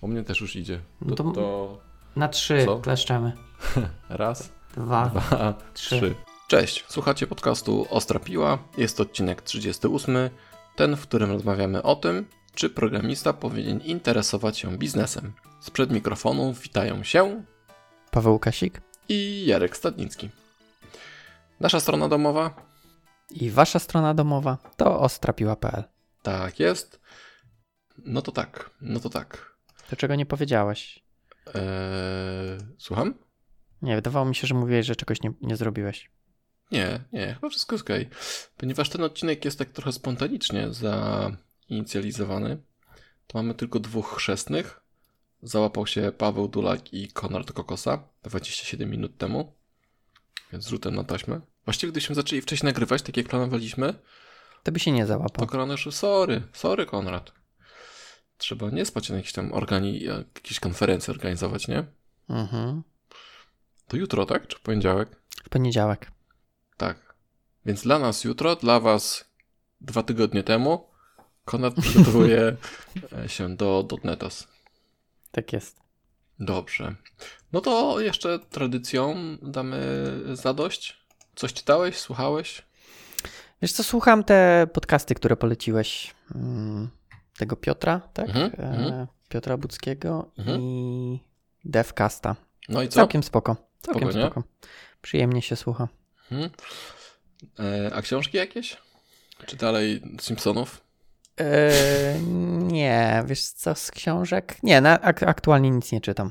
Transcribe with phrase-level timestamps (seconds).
[0.00, 0.80] U mnie też już idzie.
[1.00, 1.78] No To, to- to
[2.16, 2.78] Na trzy Co?
[2.78, 3.32] kleszczemy.
[4.08, 5.06] raz, Dwa.
[5.06, 5.96] dwa, trzy.
[5.96, 6.14] trzy.
[6.48, 8.58] Cześć, słuchacie podcastu Ostra Piła.
[8.76, 10.16] Jest to odcinek 38,
[10.76, 15.32] ten, w którym rozmawiamy o tym, czy programista powinien interesować się biznesem.
[15.60, 17.42] Sprzed mikrofonu witają się
[18.10, 18.80] Paweł Kasik.
[19.08, 20.30] i Jarek Stadnicki.
[21.60, 22.50] Nasza strona domowa?
[23.30, 25.84] I wasza strona domowa to ostrapiła.pl.
[26.22, 27.00] Tak jest.
[28.04, 29.57] No to tak, no to tak.
[29.88, 31.02] To czego nie powiedziałeś?
[31.46, 33.14] Eee, słucham?
[33.82, 36.10] Nie, wydawało mi się, że mówiłeś, że czegoś nie, nie zrobiłeś.
[36.72, 38.08] Nie, nie, chyba wszystko jest okej.
[38.56, 40.68] Ponieważ ten odcinek jest tak trochę spontanicznie
[41.68, 42.58] zainicjalizowany,
[43.26, 44.80] to mamy tylko dwóch chrzestnych.
[45.42, 49.52] Załapał się Paweł Dulak i Konrad Kokosa 27 minut temu,
[50.52, 51.40] więc rzutem na taśmę.
[51.64, 53.94] Właściwie gdybyśmy zaczęli wcześniej nagrywać, tak jak planowaliśmy,
[54.62, 55.46] To by się nie to załapał.
[55.46, 57.37] Konrad już, sorry, sorry Konrad.
[58.38, 60.00] Trzeba nie spać na jakiejś tam organi,
[60.34, 61.84] jakieś konferencje organizować, nie?
[62.28, 62.82] Mhm.
[63.88, 64.46] To jutro, tak?
[64.46, 65.08] Czy w poniedziałek?
[65.44, 66.10] W poniedziałek.
[66.76, 67.14] Tak.
[67.66, 69.24] Więc dla nas jutro, dla was
[69.80, 70.88] dwa tygodnie temu,
[71.44, 72.56] Konrad przygotowuje
[73.24, 74.48] e, się do Dotnetas.
[75.30, 75.80] Tak jest.
[76.40, 76.94] Dobrze.
[77.52, 79.80] No to jeszcze tradycją damy
[80.32, 80.96] zadość.
[81.34, 82.62] Coś czytałeś, słuchałeś?
[83.62, 86.14] Wiesz co, słucham te podcasty, które poleciłeś.
[87.38, 88.28] Mm, Tego Piotra, tak?
[88.28, 89.06] Mhm, E, mhm.
[89.28, 90.60] Piotra Budzkiego Mhm.
[90.60, 91.20] i
[91.64, 92.36] Devcasta.
[92.68, 92.94] No i co?
[92.94, 93.56] Całkiem spoko.
[93.80, 94.42] Całkiem Spoko, spoko.
[95.02, 95.88] Przyjemnie się słucha.
[96.32, 96.50] Mhm.
[97.58, 98.76] E, a książki jakieś?
[99.46, 100.80] Czy dalej Simpsonów?
[101.40, 101.72] E,
[102.72, 104.56] nie, wiesz co z książek?
[104.62, 106.30] Nie, na, ak- aktualnie nic nie czytam.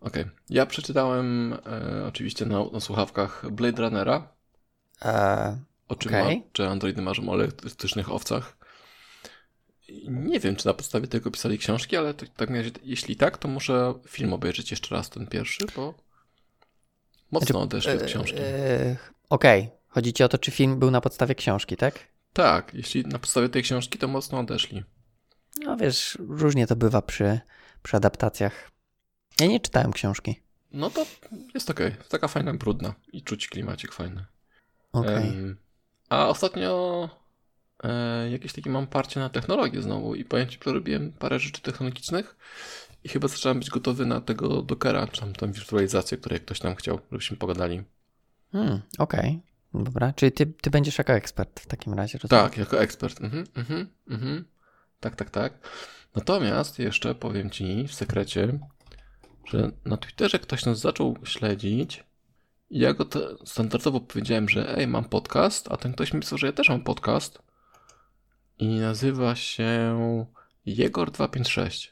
[0.00, 0.24] Okej.
[0.50, 4.28] Ja przeczytałem e, oczywiście na, na słuchawkach Blade Runnera.
[5.04, 6.36] E, O czym Okej.
[6.36, 8.56] ma, czy androidy marzą o elektrycznych owcach.
[10.08, 13.48] Nie wiem, czy na podstawie tego pisali książki, ale tak, na razie, jeśli tak, to
[13.48, 15.94] muszę film obejrzeć jeszcze raz, ten pierwszy, bo
[17.30, 18.38] mocno odeszli od książki.
[18.40, 18.96] e,
[19.30, 21.98] Okej, chodzi ci o to, czy film był na podstawie książki, tak?
[22.32, 24.84] Tak, jeśli na podstawie tej książki, to mocno odeszli.
[25.64, 27.40] No wiesz, różnie to bywa przy,
[27.82, 28.70] przy adaptacjach.
[29.40, 30.40] Ja nie czytałem książki.
[30.72, 31.06] No to
[31.54, 34.24] jest okej, taka fajna, brudna i czuć klimacik fajny.
[34.92, 35.28] Okej.
[35.28, 35.56] Em,
[36.08, 37.10] a ostatnio
[37.82, 41.62] e, jakieś takie mam parcie na technologię znowu i powiem ci, że robiłem parę rzeczy
[41.62, 42.36] technologicznych
[43.04, 46.74] i chyba zacząłem być gotowy na tego Dockera, czy tam tą wirtualizację, której ktoś tam
[46.74, 47.82] chciał, żebyśmy pogadali.
[48.52, 49.40] Hmm, Okej,
[49.74, 50.12] dobra.
[50.12, 52.44] Czyli ty, ty będziesz jako ekspert w takim razie, rozumiem?
[52.44, 53.20] Tak, jako ekspert.
[53.20, 54.44] Mhm, mhm, mhm.
[55.00, 55.68] Tak, tak, tak.
[56.14, 58.58] Natomiast jeszcze powiem ci w sekrecie,
[59.44, 62.04] że na Twitterze ktoś nas zaczął śledzić
[62.70, 63.06] i ja go
[63.44, 66.84] standardowo powiedziałem, że ej, mam podcast, a ten ktoś mi pisał, że ja też mam
[66.84, 67.38] podcast
[68.58, 69.98] i nazywa się
[70.66, 71.88] Jegor256.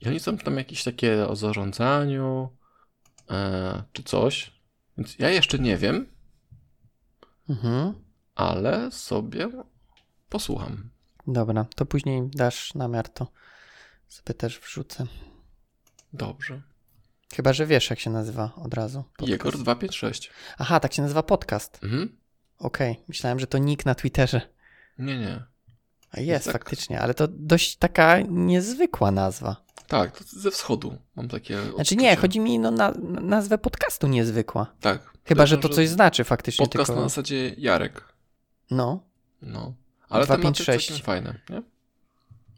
[0.00, 2.50] I oni są tam jakieś takie o zarządzaniu
[3.30, 4.52] e, czy coś,
[4.98, 6.06] więc ja jeszcze nie wiem,
[7.48, 7.94] Mhm.
[8.34, 9.48] ale sobie
[10.28, 10.90] posłucham.
[11.26, 13.26] Dobra, to później dasz namiar, to
[14.08, 15.06] sobie też wrzucę.
[16.12, 16.62] Dobrze.
[17.36, 19.02] Chyba, że wiesz, jak się nazywa od razu.
[19.02, 19.28] podcast.
[19.30, 20.30] Jegor 256.
[20.58, 21.80] Aha, tak się nazywa podcast.
[21.84, 22.16] Mhm.
[22.58, 24.40] Okej, myślałem, że to nick na Twitterze.
[24.98, 25.44] Nie, nie.
[26.16, 26.52] Jest, Tak.
[26.52, 29.56] faktycznie, ale to dość taka niezwykła nazwa.
[29.86, 31.54] Tak, to ze wschodu mam takie.
[31.60, 31.96] Znaczy odczucie.
[31.96, 34.66] nie, chodzi mi no, na, na nazwę podcastu niezwykła.
[34.80, 34.98] Tak.
[35.24, 36.66] Chyba, że Podejrzewam, to coś znaczy faktycznie.
[36.66, 37.00] Podcast tylko...
[37.02, 38.04] na zasadzie Jarek.
[38.70, 39.00] No,
[39.42, 39.74] No.
[40.08, 40.88] Ale tematy 256.
[40.88, 41.62] całkiem fajne, nie?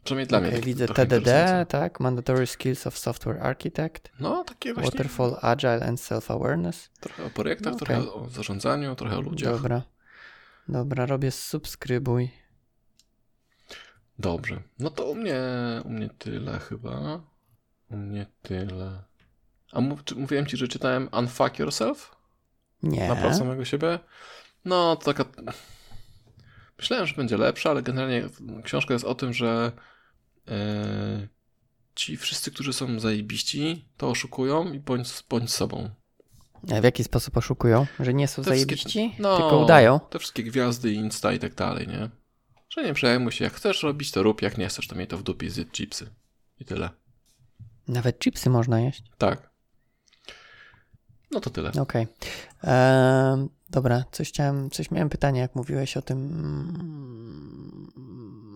[0.03, 0.47] Przynajmniej dla mnie.
[0.47, 4.91] okej, takie widzę trochę TDD, tak, Mandatory Skills of Software Architect, No, takie właśnie.
[4.91, 6.89] Waterfall Agile and Self-Awareness.
[6.99, 8.09] Trochę o projektach, No, trochę okej.
[8.11, 9.53] o zarządzaniu, trochę o ludziach.
[9.53, 9.81] Dobra.
[10.69, 12.29] Dobra, robię subskrybuj.
[14.19, 14.61] Dobrze.
[14.79, 15.41] No to u mnie,
[15.85, 17.21] u mnie tyle chyba.
[17.89, 19.03] U mnie tyle.
[19.71, 22.15] A mów, czy, mówiłem ci, że czytałem Unfuck Yourself?
[22.83, 23.07] Nie.
[23.07, 23.99] Na prawo samego siebie?
[24.65, 25.43] No, to taka.
[26.77, 28.29] Myślałem, że będzie lepsza, ale generalnie
[28.63, 29.71] książka jest o tym, że
[30.47, 31.27] e,
[31.95, 35.89] ci wszyscy, którzy są zajebiści, to oszukują i bądź, bądź sobą.
[36.75, 37.85] A w jaki sposób oszukują?
[37.99, 39.15] Że nie są Te zajebiści?
[39.19, 39.37] no.
[39.37, 39.99] Tylko udają?
[39.99, 42.09] Te wszystkie gwiazdy, Insta i tak dalej, nie?
[42.69, 45.17] Że nie przejmuj się, jak chcesz robić, to rób, jak nie chcesz, to miej to
[45.17, 46.09] w dupie zjedz chipsy.
[46.59, 46.89] I tyle.
[47.87, 49.03] Nawet chipsy można jeść.
[49.17, 49.49] Tak.
[51.31, 51.71] No to tyle.
[51.71, 52.07] Okej.
[52.63, 57.87] Ehm, Dobra, coś chciałem, coś miałem pytanie, jak mówiłeś o tym, mm,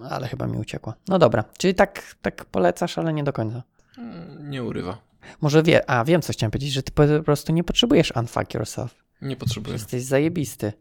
[0.10, 0.94] ale chyba mi uciekło.
[1.08, 3.64] No dobra, czyli tak, tak polecasz, ale nie do końca.
[3.98, 4.98] Mm, Nie urywa.
[5.42, 9.04] Może wie, a wiem, co chciałem powiedzieć, że ty po prostu nie potrzebujesz unfuck yourself.
[9.22, 9.74] Nie potrzebuję.
[9.74, 10.74] Jesteś zajebisty.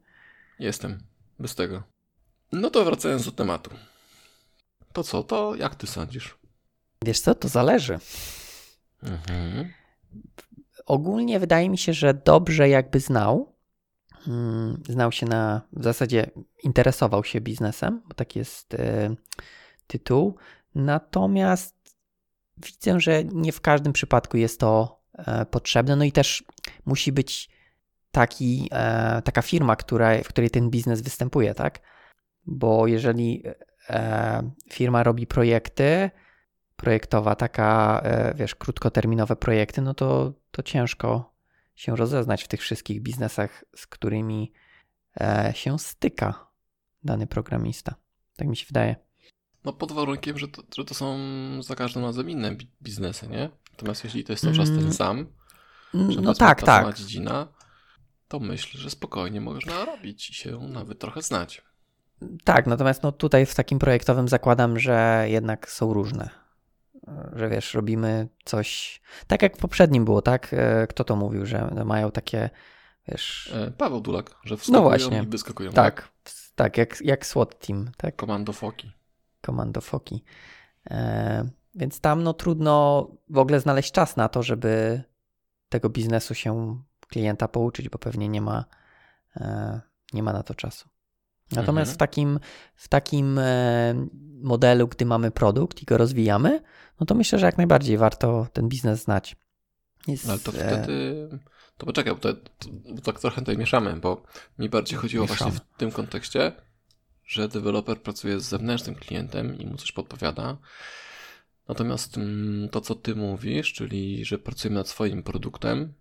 [0.58, 0.98] Jestem.
[1.38, 1.82] Bez tego.
[2.52, 3.70] No to wracając do tematu.
[4.92, 6.38] To co, to jak ty sądzisz?
[7.04, 7.98] Wiesz co, to zależy.
[9.02, 9.72] Mhm.
[10.86, 13.56] Ogólnie wydaje mi się, że dobrze jakby znał,
[14.26, 16.30] mm, znał się na, w zasadzie
[16.62, 19.16] interesował się biznesem, bo taki jest y,
[19.86, 20.36] tytuł.
[20.74, 21.76] Natomiast
[22.56, 25.96] widzę, że nie w każdym przypadku jest to e, potrzebne.
[25.96, 26.44] No i też
[26.86, 27.50] musi być
[28.10, 31.80] taki, e, taka firma, która, w której ten biznes występuje, tak?
[32.46, 33.42] Bo jeżeli
[33.90, 36.10] e, firma robi projekty,
[36.76, 41.34] projektowa, taka, e, wiesz, krótkoterminowe projekty, no to, to ciężko
[41.74, 44.52] się rozeznać w tych wszystkich biznesach, z którymi
[45.20, 46.46] e, się styka
[47.04, 47.94] dany programista.
[48.36, 48.96] Tak mi się wydaje.
[49.64, 51.18] No pod warunkiem, że to, że to są
[51.62, 53.50] za każdym razem inne biznesy, nie?
[53.70, 54.92] Natomiast jeśli to jest cały czas ten mm.
[54.92, 55.26] sam,
[55.94, 56.96] że no tak, ta tak.
[56.96, 57.48] dziedzina,
[58.28, 61.62] to myślę, że spokojnie można robić i się nawet trochę znać.
[62.44, 66.40] Tak, natomiast no tutaj w takim projektowym zakładam, że jednak są różne
[67.32, 70.54] że wiesz, robimy coś tak jak w poprzednim było, tak?
[70.54, 72.50] E, kto to mówił, że mają takie,
[73.08, 73.52] wiesz...
[73.54, 75.22] E, Paweł Dulak, że wskakują no właśnie.
[75.22, 75.72] i wyskakują.
[75.72, 78.16] Tak, tak, tak jak, jak SWAT Team, tak?
[78.16, 78.92] Komando Foki.
[79.40, 80.24] Komando Foki.
[80.90, 85.02] E, więc tam no trudno w ogóle znaleźć czas na to, żeby
[85.68, 88.64] tego biznesu się klienta pouczyć, bo pewnie nie ma,
[89.36, 89.80] e,
[90.12, 90.88] nie ma na to czasu.
[91.52, 91.94] Natomiast mhm.
[91.94, 92.40] w takim,
[92.74, 94.06] w takim e,
[94.42, 96.60] modelu, gdy mamy produkt i go rozwijamy,
[97.00, 99.36] no to myślę, że jak najbardziej warto ten biznes znać.
[100.06, 101.28] Jest, Ale to e, wtedy.
[101.76, 102.34] To poczekaj, bo, to,
[102.94, 104.22] bo tak trochę tutaj mieszamy, bo
[104.58, 105.50] mi bardziej chodziło mieszamy.
[105.50, 106.52] właśnie w tym kontekście,
[107.24, 110.56] że deweloper pracuje z zewnętrznym klientem i mu coś podpowiada.
[111.68, 115.92] Natomiast mm, to, co ty mówisz, czyli że pracujemy nad swoim produktem,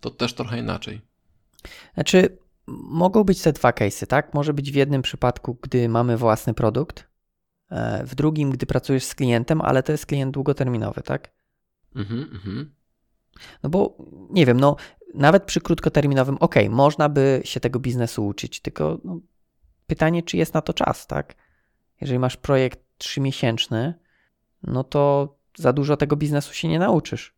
[0.00, 1.00] to też trochę inaczej.
[1.94, 4.34] Znaczy, mogą być te dwa case'y, tak?
[4.34, 7.08] Może być w jednym przypadku, gdy mamy własny produkt,
[7.70, 11.32] e, w drugim, gdy pracujesz z klientem, ale to jest klient długoterminowy, tak?
[11.96, 12.74] Mhm, mhm.
[13.62, 13.96] No bo
[14.30, 14.76] nie wiem, no
[15.14, 19.20] nawet przy krótkoterminowym, ok, można by się tego biznesu uczyć, tylko no,
[19.86, 21.34] pytanie, czy jest na to czas, tak?
[22.00, 23.94] Jeżeli masz projekt trzymiesięczny,
[24.62, 27.34] no to za dużo tego biznesu się nie nauczysz.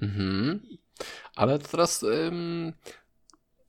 [0.00, 0.60] Mhm.
[1.36, 2.72] Ale teraz ym,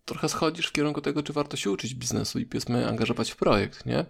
[0.07, 3.85] trochę schodzisz w kierunku tego, czy warto się uczyć biznesu i powiedzmy angażować w projekt,
[3.85, 4.05] nie?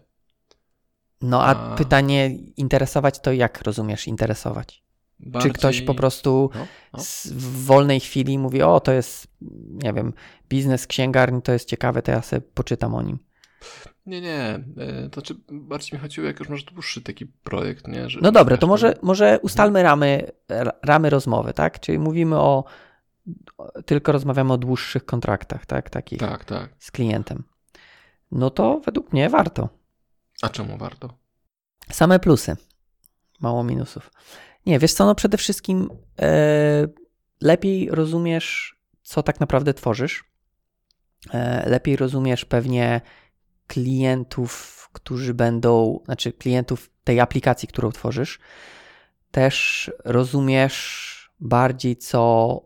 [1.21, 1.75] No a, a...
[1.75, 4.83] pytanie interesować to jak rozumiesz interesować?
[5.19, 5.51] Bardziej...
[5.51, 7.03] Czy ktoś po prostu no, no.
[7.31, 9.27] w wolnej chwili mówi, o to jest,
[9.83, 10.13] nie wiem,
[10.49, 13.19] biznes księgarni, to jest ciekawe, to ja sobie poczytam o nim.
[14.05, 14.59] Nie, nie.
[14.77, 18.09] E, to znaczy bardziej mi chodziło, jak już masz dłuższy taki projekt, nie?
[18.09, 20.31] Że no dobra, to może, może ustalmy ramy,
[20.83, 21.79] ramy rozmowy, tak?
[21.79, 22.63] Czyli mówimy o
[23.85, 25.89] tylko rozmawiamy o dłuższych kontraktach, tak?
[25.89, 26.69] Takich tak, tak.
[26.79, 27.43] z klientem.
[28.31, 29.69] No to według mnie warto.
[30.41, 31.13] A czemu warto?
[31.91, 32.57] Same plusy.
[33.39, 34.11] Mało minusów.
[34.65, 35.89] Nie, wiesz co, no przede wszystkim
[36.19, 36.87] e,
[37.41, 40.23] lepiej rozumiesz, co tak naprawdę tworzysz.
[41.33, 43.01] E, lepiej rozumiesz pewnie
[43.67, 48.39] klientów, którzy będą, znaczy klientów tej aplikacji, którą tworzysz.
[49.31, 52.61] Też rozumiesz bardziej, co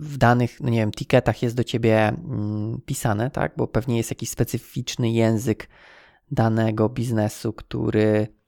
[0.00, 3.52] w danych, no nie wiem, tiketach jest do ciebie mm, pisane, tak?
[3.56, 5.68] Bo pewnie jest jakiś specyficzny język
[6.30, 8.38] danego biznesu, który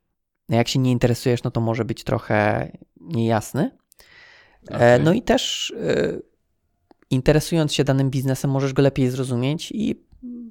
[0.49, 2.71] no jak się nie interesujesz, no to może być trochę
[3.01, 3.71] niejasny.
[4.71, 4.99] E, okay.
[4.99, 6.23] No i też y,
[7.11, 10.05] interesując się danym biznesem, możesz go lepiej zrozumieć i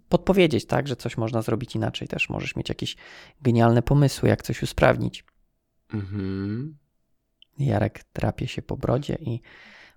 [0.09, 2.07] podpowiedzieć, tak, że coś można zrobić inaczej.
[2.07, 2.95] Też możesz mieć jakieś
[3.41, 5.23] genialne pomysły, jak coś usprawnić.
[5.93, 6.77] Mhm.
[7.59, 9.41] Jarek drapie się po brodzie i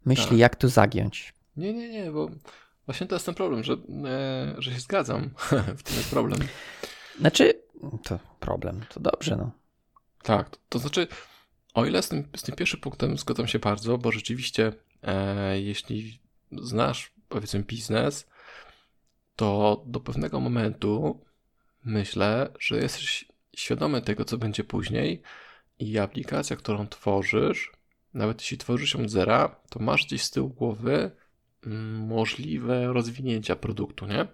[0.04, 0.38] myśli, tak.
[0.38, 1.34] jak tu zagiąć.
[1.56, 2.30] Nie, nie, nie, bo
[2.86, 5.30] właśnie to jest ten problem, że, e, że się zgadzam.
[5.78, 6.40] w tym jest problem.
[7.20, 7.62] Znaczy,
[8.04, 9.50] to problem, to dobrze, no.
[10.22, 11.06] Tak, to, to znaczy,
[11.74, 16.20] o ile z tym, z tym pierwszym punktem zgadzam się bardzo, bo rzeczywiście, e, jeśli
[16.52, 18.26] znasz, powiedzmy, biznes,
[19.36, 21.20] to do pewnego momentu
[21.84, 23.24] myślę, że jesteś
[23.56, 25.22] świadomy tego, co będzie później
[25.78, 27.72] i aplikacja, którą tworzysz,
[28.14, 31.10] nawet jeśli tworzysz ją od zera, to masz gdzieś z tyłu głowy
[31.66, 34.26] mm, możliwe rozwinięcia produktu, nie?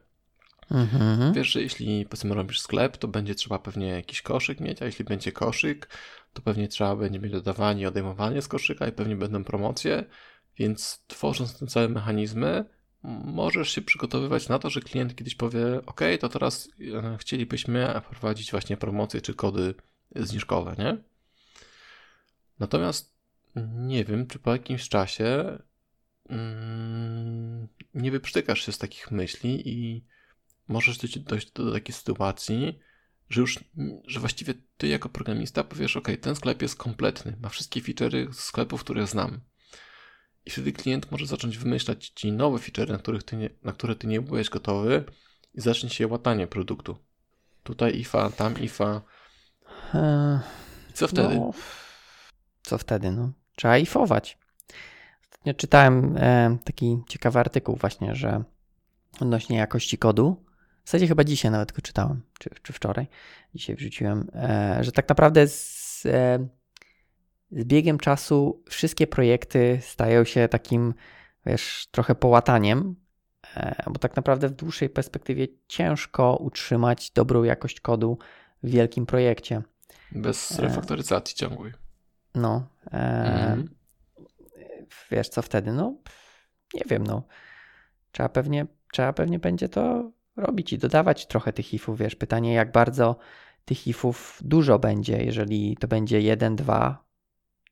[0.71, 1.33] Mhm.
[1.33, 5.05] Wiesz, że jeśli powiedzmy robisz sklep, to będzie trzeba pewnie jakiś koszyk mieć, a jeśli
[5.05, 5.89] będzie koszyk,
[6.33, 10.05] to pewnie trzeba będzie mieć dodawanie i odejmowanie z koszyka i pewnie będą promocje,
[10.57, 12.65] więc tworząc te całe mechanizmy,
[13.25, 18.51] możesz się przygotowywać na to, że klient kiedyś powie, ok, to teraz e, chcielibyśmy wprowadzić
[18.51, 19.75] właśnie promocje czy kody
[20.17, 20.97] zniżkowe, nie?
[22.59, 23.18] Natomiast
[23.57, 25.59] nie wiem, czy po jakimś czasie
[26.29, 30.05] mm, nie wyprztykasz się z takich myśli i
[30.69, 32.79] możesz dojść do, takiej sytuacji,
[33.31, 33.59] że już,
[34.07, 38.85] że właściwie ty jako programista powiesz, ok, ten sklep jest kompletny, ma wszystkie feature'y sklepów,
[38.85, 39.41] które znam.
[40.47, 43.97] I wtedy klient może zacząć wymyślać ci nowe feature'y, na, których ty nie, na które
[43.97, 45.05] ty nie byłeś gotowy
[45.55, 46.99] i zacznie się łatanie produktu.
[47.63, 49.03] Tutaj IFA, tam IFA.
[49.95, 50.39] Eee,
[50.91, 51.35] I co wtedy?
[51.35, 51.53] No,
[52.69, 53.11] co wtedy?
[53.11, 54.39] No, trzeba ifować.
[55.23, 58.45] Ostatnio czytałem e, taki ciekawy artykuł właśnie, że
[59.21, 60.45] odnośnie jakości kodu,
[60.85, 63.07] w zasadzie chyba dzisiaj nawet go czytałem, czy, czy wczoraj,
[63.55, 66.49] dzisiaj wrzuciłem, e, że tak naprawdę z, e,
[67.51, 70.95] z biegiem czasu wszystkie projekty stają się takim,
[71.47, 72.97] wiesz, trochę połataniem,
[73.87, 78.19] bo tak naprawdę w dłuższej perspektywie ciężko utrzymać dobrą jakość kodu
[78.63, 79.63] w wielkim projekcie.
[80.13, 81.73] Bez refaktoryzacji ciągłej.
[82.39, 82.69] No.
[82.93, 83.69] E, Mhm.
[85.11, 85.73] Wiesz co wtedy?
[85.73, 85.95] No,
[86.75, 87.23] nie wiem, no.
[88.13, 91.99] Trzeba pewnie, trzeba pewnie będzie to robić i dodawać trochę tych ifów.
[91.99, 93.17] Wiesz, pytanie, jak bardzo
[93.65, 95.23] tych ifów dużo będzie.
[95.25, 97.05] Jeżeli to będzie jeden, dwa,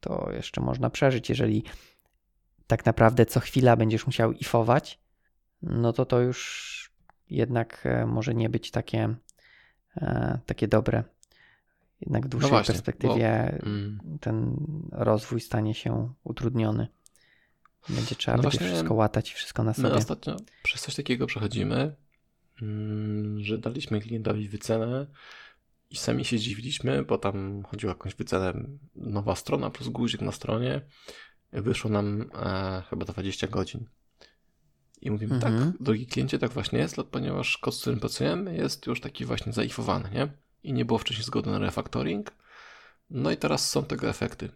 [0.00, 1.28] to jeszcze można przeżyć.
[1.28, 1.64] Jeżeli
[2.66, 5.00] tak naprawdę co chwila będziesz musiał ifować,
[5.62, 6.92] no to to już
[7.30, 9.14] jednak e, może nie być takie,
[9.96, 11.04] e, takie dobre.
[12.06, 13.98] Jednak w dłuższej właśnie, perspektywie Mm.
[14.20, 14.56] ten
[14.92, 16.88] rozwój stanie się utrudniony.
[17.88, 19.94] Będzie trzeba No będzie właśnie, wszystko łatać i wszystko na My sobie.
[19.94, 21.94] ostatnio przez coś takiego przechodzimy,
[22.62, 25.06] mm, że daliśmy klientowi wycenę
[25.90, 28.52] i sami się dziwiliśmy, bo tam chodziło o jakąś wycenę
[28.96, 30.80] nowa strona plus guzik na stronie.
[31.52, 33.86] Wyszło nam e, chyba 20 godzin.
[35.00, 35.72] I mówimy, Mhm.
[35.72, 39.52] tak, drogi kliencie, tak właśnie jest, ponieważ kod, z którym pracujemy, jest już taki właśnie
[39.52, 40.28] zaifowany, nie?
[40.66, 42.32] I nie było wcześniej zgody na refactoring.
[43.10, 44.48] No i teraz są tego efekty.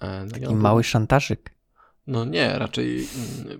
[0.00, 1.50] E, no Taki on- mały szantażyk.
[2.06, 3.08] no nie, raczej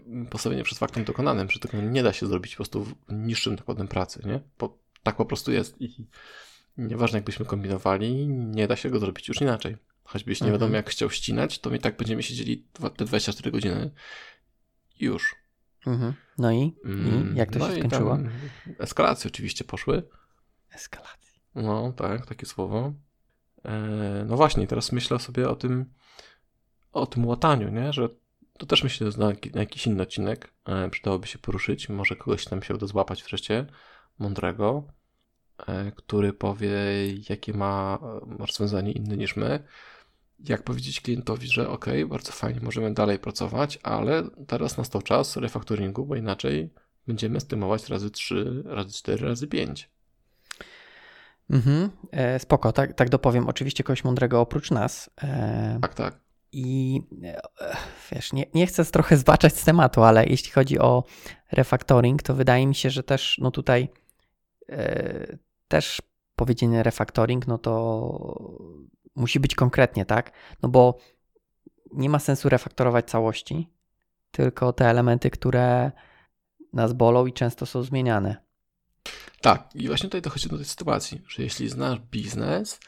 [0.06, 3.88] mm, postawienie przed faktem dokonanym, że tego nie da się zrobić po prostu niższym nakładem
[3.88, 4.40] pracy, nie?
[4.58, 6.06] Bo tak po prostu jest i
[6.78, 9.76] nieważne jakbyśmy kombinowali, nie da się go zrobić już inaczej.
[10.04, 10.52] Choćbyś nie Mhm.
[10.60, 13.90] wiadomo jak chciał ścinać, to i tak będziemy siedzieli te 24 godziny
[15.00, 15.34] już.
[15.86, 16.14] Mhm.
[16.38, 16.74] No i?
[16.84, 18.18] Mm, I jak to no się skończyło?
[18.78, 20.02] eskalacje oczywiście poszły.
[20.74, 21.23] Eskalacja.
[21.54, 22.92] No tak, takie słowo.
[23.64, 25.92] E, no właśnie, teraz myślę sobie o tym,
[26.92, 27.92] o tym łataniu, nie?
[27.92, 28.08] Że
[28.58, 31.88] to też myślę, że na, na jakiś inny odcinek e, przydałoby się poruszyć.
[31.88, 33.66] Może kogoś tam się uda złapać wreszcie,
[34.18, 34.84] mądrego,
[35.66, 36.70] e, który powie,
[37.30, 39.64] jakie ma e, rozwiązanie inne niż my.
[40.48, 46.06] Jak powiedzieć klientowi, że ok, bardzo fajnie, możemy dalej pracować, ale teraz nastał czas refaktoringu,
[46.06, 46.70] bo inaczej
[47.06, 49.93] będziemy stymować razy 3, razy 4, razy 5.
[51.50, 51.90] Mhm.
[52.12, 53.48] E, spoko, tak, tak dopowiem.
[53.48, 55.10] Oczywiście kogoś mądrego oprócz nas.
[55.22, 56.20] E, Tak, tak.
[56.52, 57.40] I e,
[58.12, 61.04] wiesz, nie, nie chcę trochę zbaczać z tematu, ale jeśli chodzi o
[61.52, 63.88] refactoring, to wydaje mi się, że też no tutaj
[64.68, 66.02] e, też
[66.36, 67.74] powiedzienie refactoring, no to
[69.14, 70.32] musi być konkretnie, tak?
[70.62, 70.98] No bo
[71.92, 73.70] nie ma sensu refaktorować całości,
[74.30, 75.92] tylko te elementy, które
[76.72, 78.43] nas bolą i często są zmieniane.
[79.40, 82.80] Tak, i właśnie tutaj dochodzi do tej sytuacji, że jeśli znasz biznes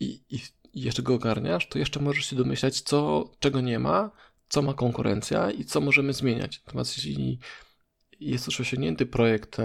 [0.00, 0.40] i, i,
[0.74, 4.10] jeszcze go ogarniasz, to jeszcze możesz się domyślać, co, czego nie ma,
[4.48, 6.62] co ma konkurencja i co możemy zmieniać.
[6.66, 7.38] Natomiast jeśli
[8.20, 9.56] jest już osiągnięty projekt,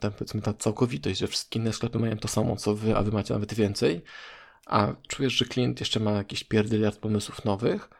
[0.00, 3.12] tam powiedzmy ta całkowitość, że wszystkie inne sklepy mają to samo, co wy, a wy
[3.12, 4.02] macie nawet więcej,
[4.66, 7.90] a czujesz, że klient jeszcze ma jakiś pierdyliard pomysłów nowych,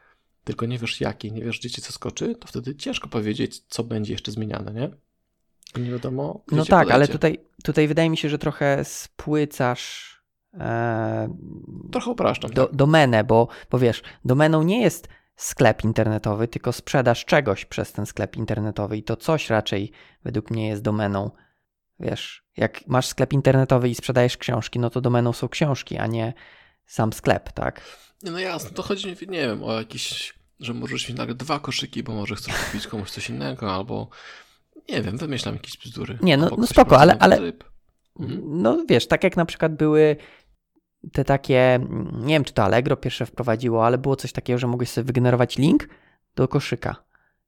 [0.44, 4.12] tylko nie wiesz jaki, nie wiesz gdzie co skoczy, to wtedy ciężko powiedzieć, co będzie
[4.12, 4.90] jeszcze zmieniane, nie?
[5.76, 7.12] Nie wiadomo, No tak, ale podejdzie.
[7.12, 10.10] tutaj, tutaj wydaje mi się, że trochę spłycasz
[10.54, 11.28] e,
[11.92, 12.50] Trochę upraszczam.
[12.50, 12.76] do, tak.
[12.76, 18.36] domenę, bo, bo wiesz, domeną nie jest sklep internetowy, tylko sprzedaż czegoś przez ten sklep
[18.36, 19.92] internetowy i to coś raczej
[20.24, 21.30] według mnie jest domeną.
[22.00, 26.32] Wiesz, jak masz sklep internetowy i sprzedajesz książki, no to domeną są książki, a nie
[26.86, 27.80] sam sklep, tak?
[28.22, 32.02] No jasne, to chodzi mi, nie wiem, o jakiś, że możesz mieć nagle dwa koszyki,
[32.02, 34.08] bo może chcesz kupić komuś coś innego, albo
[34.88, 36.18] nie wiem, wymyślam jakieś bzdury.
[36.22, 37.36] Nie, no- no spoko, ale- ale-.
[38.20, 38.40] Mhm.
[38.44, 40.16] No wiesz, tak jak na przykład były
[41.12, 41.80] te takie,
[42.12, 45.58] nie wiem czy to Allegro pierwsze wprowadziło, ale było coś takiego, że mogłeś sobie wygenerować
[45.58, 45.88] link
[46.36, 46.96] do koszyka.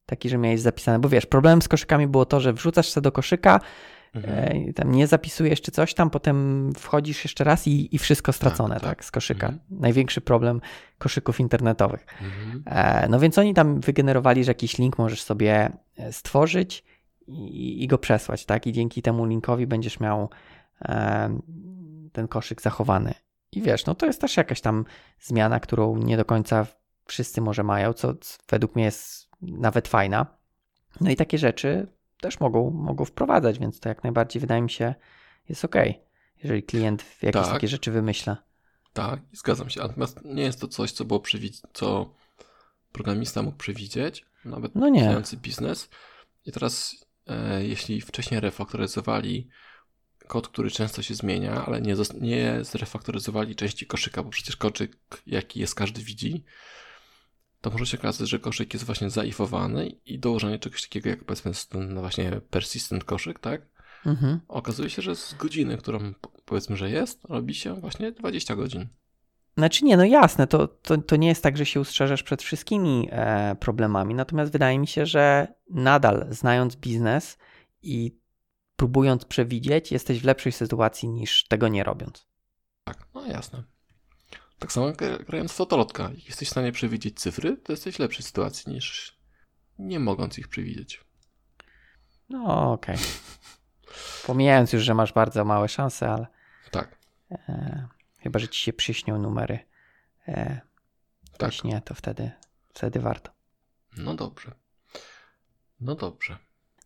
[0.05, 3.11] Taki, że miałeś zapisane, bo wiesz, problemem z koszykami było to, że wrzucasz się do
[3.11, 3.59] koszyka,
[4.15, 4.67] Mhm.
[4.69, 8.75] e, tam nie zapisujesz czy coś tam, potem wchodzisz jeszcze raz i, i wszystko stracone,
[8.75, 9.05] tak, tak.
[9.05, 9.47] z koszyka.
[9.47, 9.63] Mhm.
[9.81, 10.61] Największy problem
[10.97, 12.05] koszyków internetowych.
[12.21, 12.63] Mhm.
[12.65, 16.83] E, No więc oni tam wygenerowali, że jakiś link możesz sobie e, stworzyć
[17.27, 18.67] i, i go przesłać, tak?
[18.67, 20.29] I dzięki temu linkowi będziesz miał
[20.81, 21.39] e,
[22.11, 23.13] ten koszyk zachowany.
[23.51, 24.85] I wiesz, no to jest też jakaś tam
[25.21, 26.67] zmiana, którą nie do końca
[27.05, 28.13] wszyscy może mają, co
[28.49, 30.37] według mnie jest nawet fajna.
[31.01, 31.87] No i takie rzeczy
[32.21, 34.95] też mogą, mogą wprowadzać, więc to jak najbardziej wydaje mi się
[35.49, 35.75] jest ok.
[36.43, 37.51] jeżeli klient jakieś Tak.
[37.51, 38.37] takie rzeczy wymyśla.
[38.93, 39.81] Tak, zgadzam się.
[39.81, 42.13] Natomiast nie jest to coś, co było przewid- co
[42.91, 45.21] programista mógł przewidzieć, nawet No nie.
[45.35, 45.89] biznes.
[46.45, 46.95] I teraz,
[47.59, 49.49] jeśli wcześniej refaktoryzowali
[50.27, 55.59] kod, który często się zmienia, ale nie, nie zrefaktoryzowali części koszyka, bo przecież koszyk, jaki
[55.59, 56.43] jest, każdy widzi,
[57.61, 61.51] to może się okazać, że koszyk jest właśnie zaifowany i dołożenie czegoś takiego jak powiedzmy
[61.69, 63.61] ten właśnie persistent koszyk, tak?
[64.05, 64.39] Mhm.
[64.47, 68.87] Okazuje się, że z godziny, którą po- powiedzmy, że jest, robi się właśnie 20 godzin.
[69.57, 73.09] Znaczy nie, no jasne, to, to, to nie jest tak, że się ustrzeżesz przed wszystkimi
[73.11, 77.37] e, problemami, natomiast wydaje mi się, że nadal znając biznes
[77.81, 78.19] i
[78.75, 82.27] próbując przewidzieć, jesteś w lepszej sytuacji niż tego nie robiąc.
[82.83, 83.63] Tak, no jasne.
[84.59, 86.11] Tak samo jak grając w fotolotka.
[86.25, 89.17] Jesteś w stanie przewidzieć cyfry, to jesteś w lepszej sytuacji niż
[89.79, 91.05] nie mogąc ich przewidzieć.
[92.29, 92.97] No okej.
[94.27, 96.27] Pomijając już, że masz bardzo małe szanse, ale
[96.71, 96.97] Tak,
[97.31, 97.87] e,
[98.23, 99.59] chyba, że ci się przyśnią numery
[100.27, 100.61] e,
[101.31, 101.39] tak.
[101.39, 102.31] właśnie, to wtedy,
[102.73, 103.31] wtedy warto.
[103.97, 104.51] No dobrze.
[105.79, 106.37] No dobrze.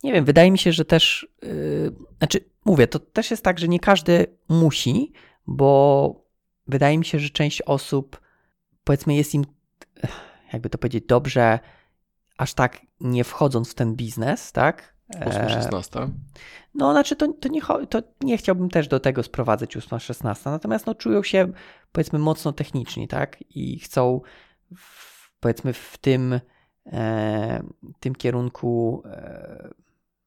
[0.02, 3.68] Nie wiem, wydaje mi się, że też, yy, znaczy mówię, to też jest tak, że
[3.68, 5.12] nie każdy musi,
[5.46, 6.24] bo
[6.66, 8.20] wydaje mi się, że część osób,
[8.84, 9.44] powiedzmy, jest im,
[10.52, 11.58] jakby to powiedzieć, dobrze,
[12.36, 14.94] aż tak nie wchodząc w ten biznes, tak?
[15.14, 16.10] 8-16.
[16.74, 20.94] No, znaczy, to, to, nie, to nie chciałbym też do tego sprowadzać 8-16, natomiast no,
[20.94, 21.52] czują się,
[21.92, 23.44] powiedzmy, mocno techniczni, tak?
[23.50, 24.20] I chcą,
[24.76, 26.40] w, powiedzmy, w tym,
[26.86, 27.62] e,
[28.00, 29.68] tym kierunku e,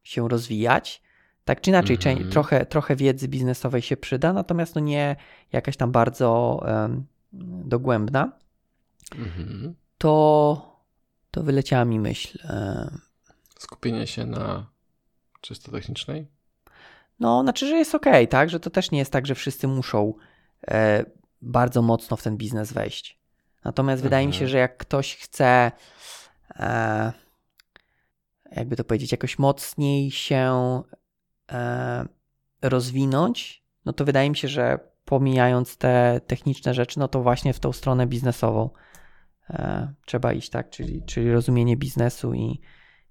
[0.03, 1.03] się rozwijać.
[1.45, 2.19] Tak czy inaczej, Mhm.
[2.19, 5.15] czę- trochę, trochę wiedzy biznesowej się przyda, natomiast no nie
[5.51, 7.05] jakaś tam bardzo em,
[7.65, 8.31] dogłębna.
[9.17, 9.75] Mhm.
[9.97, 10.81] To,
[11.31, 12.37] to wyleciała mi myśl.
[13.61, 14.69] Skupienie się na
[15.41, 16.27] czysto technicznej.
[17.19, 18.49] No, znaczy, że jest ok, tak?
[18.49, 20.13] Że to też nie jest tak, że wszyscy muszą
[20.67, 21.05] e,
[21.41, 23.19] bardzo mocno w ten biznes wejść.
[23.65, 24.49] Natomiast wydaje mi się, Mhm.
[24.51, 25.71] że jak ktoś chce,
[26.55, 27.13] e,
[28.51, 30.81] jakby to powiedzieć, jakoś mocniej się
[31.51, 32.05] e,
[32.61, 37.59] rozwinąć, no to wydaje mi się, że pomijając te techniczne rzeczy, no to właśnie w
[37.59, 38.69] tą stronę biznesową
[39.49, 40.69] e, trzeba iść, tak?
[40.69, 42.61] Czyli, czyli rozumienie biznesu i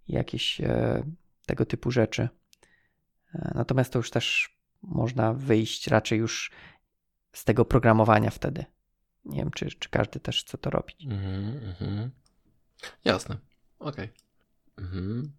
[0.09, 1.03] jakieś e,
[1.47, 2.29] tego typu rzeczy.
[3.35, 6.51] E, Natomiast to już też można wyjść raczej już
[7.33, 8.65] z tego programowania wtedy.
[9.25, 11.05] Nie wiem, czy, czy każdy też chce to robić.
[11.05, 12.11] Mhm, mhm.
[13.05, 13.37] Jasne.
[13.79, 14.09] Okej.
[14.79, 15.33] Mhm.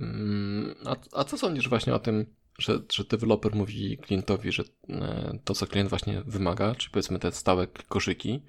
[0.00, 2.26] Mm, A, a co sądzisz właśnie o tym,
[2.58, 7.32] że, że deweloper mówi klientowi, że e, to, co klient właśnie wymaga, czy powiedzmy te
[7.32, 8.42] stałe koszyki,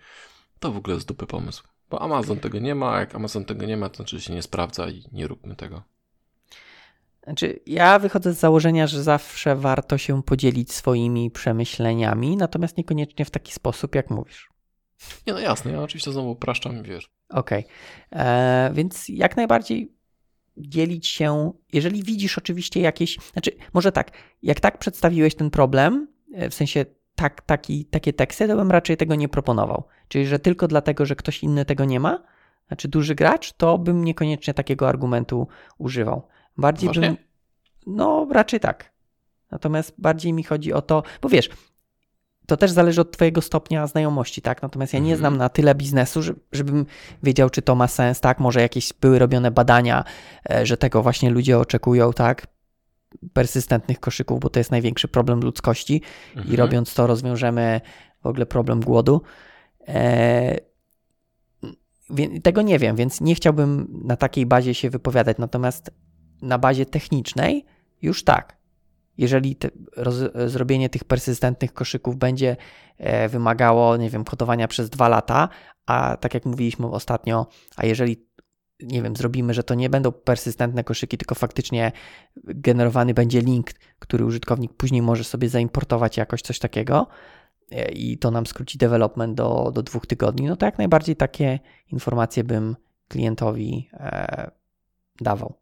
[0.59, 1.63] to w ogóle jest dupy pomysł.
[1.89, 4.41] Bo Amazon tego nie ma, a jak Amazon tego nie ma, to znaczy się nie
[4.41, 5.83] sprawdza i nie róbmy tego.
[7.23, 13.31] Znaczy, ja wychodzę z założenia, że zawsze warto się podzielić swoimi przemyśleniami, natomiast niekoniecznie w
[13.31, 14.49] taki sposób, jak mówisz.
[15.27, 17.09] Nie no jasne, ja oczywiście znowu upraszczam, wiesz.
[17.29, 17.65] Okej.
[18.11, 19.91] E, Więc jak najbardziej
[20.57, 24.11] dzielić się, jeżeli widzisz oczywiście jakieś, znaczy może tak,
[24.43, 28.97] jak tak przedstawiłeś ten problem, e, w sensie tak, taki, takie teksty, to bym raczej
[28.97, 29.83] tego nie proponował.
[30.07, 32.19] Czyli, że tylko dlatego, że ktoś inny tego nie ma,
[32.67, 35.47] znaczy duży gracz, to bym niekoniecznie takiego argumentu
[35.77, 36.27] używał.
[36.57, 37.01] Bardziej Właśnie?
[37.07, 37.17] bym,
[37.87, 38.91] no raczej tak.
[39.51, 41.49] Natomiast bardziej mi chodzi o to, bo wiesz,
[42.47, 44.61] to też zależy od Twojego stopnia znajomości, tak?
[44.61, 45.19] Natomiast ja nie Mhm.
[45.19, 46.85] znam na tyle biznesu, że- żebym
[47.23, 48.39] wiedział, czy to ma sens, tak?
[48.39, 50.03] Może jakieś były robione badania,
[50.49, 52.47] e, że tego właśnie ludzie oczekują, tak?
[53.33, 56.01] Persystentnych koszyków, bo to jest największy problem ludzkości
[56.35, 56.55] i Mhm.
[56.55, 57.81] robiąc to rozwiążemy
[58.23, 59.21] w ogóle problem głodu.
[59.87, 60.57] E,
[62.43, 65.91] tego nie wiem, więc nie chciałbym na takiej bazie się wypowiadać, natomiast
[66.41, 67.65] na bazie technicznej
[68.01, 68.57] już tak.
[69.17, 72.57] Jeżeli te, roz, zrobienie tych persystentnych koszyków będzie
[72.97, 75.49] e, wymagało, nie wiem, kodowania przez dwa lata,
[75.85, 78.24] a tak jak mówiliśmy ostatnio, a jeżeli
[78.79, 81.91] nie wiem, zrobimy, że to nie będą persystentne koszyki, tylko faktycznie
[82.43, 87.07] generowany będzie link, który użytkownik później może sobie zaimportować jakoś coś takiego
[87.71, 91.59] e, i to nam skróci development do, do dwóch tygodni, no to jak najbardziej takie
[91.91, 92.75] informacje bym
[93.07, 94.51] klientowi e,
[95.21, 95.53] dawał.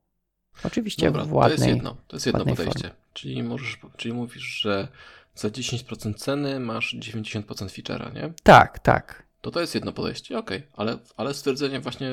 [0.63, 2.91] Oczywiście Dobra, w to jest ładnej, jedno, to jest jedno ładnej podejście.
[3.13, 4.87] Czyli możesz, czyli mówisz, że
[5.35, 8.33] za 10% ceny masz 90% feature'a, nie?
[8.43, 9.23] Tak, tak.
[9.41, 12.09] To to jest jedno podejście, okej, ale, ale stwierdzenie właśnie,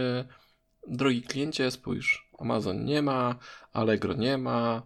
[0.88, 3.34] drogi kliencie, spójrz, Amazon nie ma,
[3.72, 4.82] Allegro nie ma,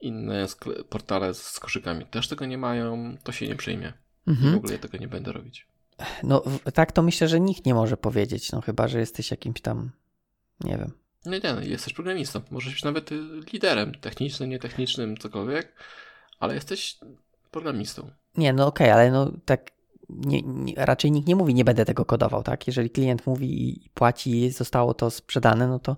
[0.00, 0.46] inne
[0.88, 3.92] portale z koszykami też tego nie mają, to się nie przyjmie.
[4.26, 4.54] W Mhm.
[4.54, 5.66] ogóle ja tego nie będę robić.
[6.22, 9.60] No w- tak to myślę, że nikt nie może powiedzieć, no chyba, że jesteś jakimś
[9.60, 9.90] tam,
[10.60, 10.92] nie wiem.
[11.26, 13.20] Nie, nie, no, jesteś programistą, możesz być nawet y,
[13.52, 15.72] liderem technicznym, nietechnicznym, cokolwiek,
[16.38, 16.98] ale jesteś
[17.50, 18.10] programistą.
[18.36, 19.70] Nie, no okej, okay, ale no tak
[20.16, 22.66] nie, nie, raczej nikt nie mówi, nie będę tego kodował, tak?
[22.66, 25.96] Jeżeli klient mówi i płaci i zostało to sprzedane, no to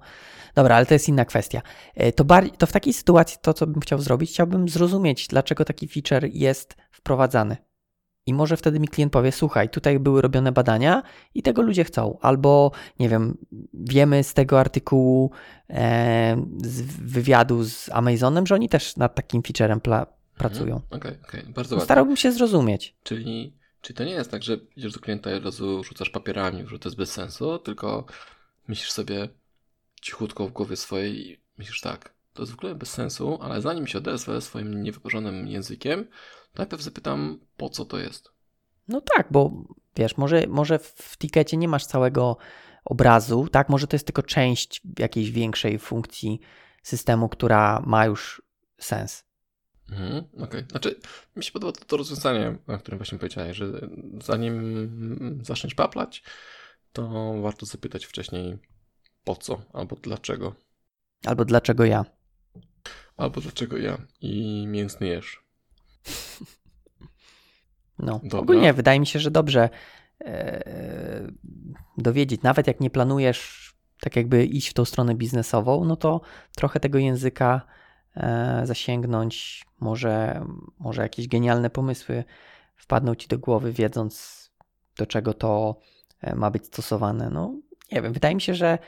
[0.55, 1.63] dobra, ale to jest inna kwestia.
[1.95, 5.65] E, to, bar- to w takiej sytuacji to, co bym chciał zrobić, chciałbym zrozumieć, dlaczego
[5.65, 7.57] taki feature jest wprowadzany.
[8.27, 11.03] I może wtedy mi klient powie: Słuchaj, tutaj były robione badania
[11.35, 12.19] i tego ludzie chcą.
[12.21, 13.39] Albo, nie wiem,
[13.75, 15.31] wiemy z tego artykułu,
[15.71, 20.07] e, z wywiadu z Amazonem, że oni też nad takim featurem pla-
[20.39, 20.77] pracują.
[20.77, 21.53] Okej, okay, okej, okay.
[21.53, 22.97] bardzo no, Starałbym się zrozumieć.
[23.03, 26.67] Czyli, czyli to nie jest tak, że idziesz do klienta i od razu rzucasz papierami,
[26.67, 28.05] że to jest bez sensu, tylko
[28.69, 29.29] myślisz sobie
[30.03, 33.87] cichutko w głowie swojej i myślisz tak, to jest w ogóle bez sensu, ale zanim
[33.87, 36.09] się odezwę swoim niewyparzonym językiem,
[36.55, 38.33] najpierw zapytam, po co to jest.
[38.89, 39.65] No tak, bo
[39.97, 42.37] wiesz, może, może w tikecie nie masz całego
[42.85, 43.69] obrazu, tak?
[43.69, 46.41] Może to jest tylko część jakiejś większej funkcji
[46.83, 48.43] systemu, która ma już
[48.79, 49.25] sens.
[49.91, 50.65] Mhm, Okej, okay.
[50.71, 51.01] znaczy
[51.37, 53.89] mi się podoba to, to rozwiązanie, o którym właśnie powiedziałeś, że
[54.25, 56.23] zanim zaczniesz paplać,
[56.93, 58.59] to warto zapytać wcześniej
[59.25, 60.55] po co albo dlaczego.
[61.25, 62.05] Albo dlaczego ja.
[63.17, 65.43] Albo dlaczego ja i mięsny jesz.
[67.99, 68.41] No, Dobra.
[68.41, 69.69] ogólnie wydaje mi się, że dobrze
[70.25, 71.33] e,
[71.99, 76.21] dowiedzieć, nawet jak nie planujesz tak jakby iść w tą stronę biznesową, no to
[76.57, 77.67] trochę tego języka
[78.65, 80.45] zasięgnąć, może,
[80.79, 82.25] może jakieś genialne pomysły
[82.77, 84.43] wpadną ci do głowy, wiedząc
[84.97, 85.81] do czego to
[86.21, 87.31] e, ma być stosowane.
[87.31, 87.55] No,
[87.93, 88.79] nie wiem, wydaje mi się, że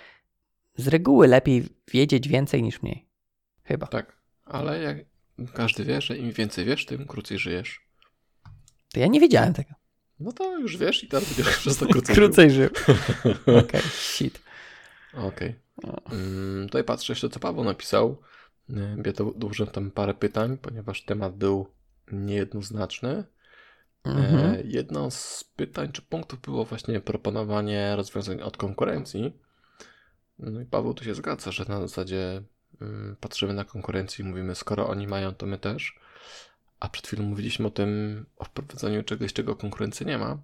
[0.76, 3.06] z reguły lepiej wiedzieć więcej niż mniej.
[3.64, 3.86] Chyba.
[3.86, 4.96] Tak, ale jak
[5.54, 7.80] każdy wie, że im więcej wiesz, tym krócej żyjesz.
[8.92, 9.74] To ja nie wiedziałem tego.
[10.20, 12.70] No to już wiesz i teraz będziesz przez to krócej, krócej żył.
[13.42, 14.40] Okej, okay, shit.
[15.14, 15.54] Okej.
[15.76, 16.02] Okay.
[16.10, 18.16] Um, tutaj patrzę jeszcze, co Paweł napisał.
[19.04, 21.66] Ja to dłużę tam parę pytań, ponieważ temat był
[22.12, 23.24] niejednoznaczny.
[24.04, 24.56] Mhm.
[24.64, 29.32] Jedno z pytań czy punktów było właśnie proponowanie rozwiązań od konkurencji.
[30.38, 32.42] No i Paweł tu się zgadza, że na zasadzie
[32.80, 35.98] um, patrzymy na konkurencję i mówimy, skoro oni mają, to my też.
[36.80, 40.38] A przed chwilą mówiliśmy o tym, o wprowadzaniu czegoś, czego konkurencji nie ma,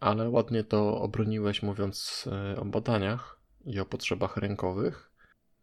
[0.00, 5.10] ale ładnie to obroniłeś, mówiąc e, o badaniach i o potrzebach rynkowych.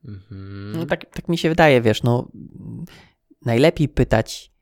[0.06, 0.74] Mhm.
[0.76, 2.28] No tak, tak mi się wydaje, wiesz, no
[3.46, 4.54] najlepiej pytać.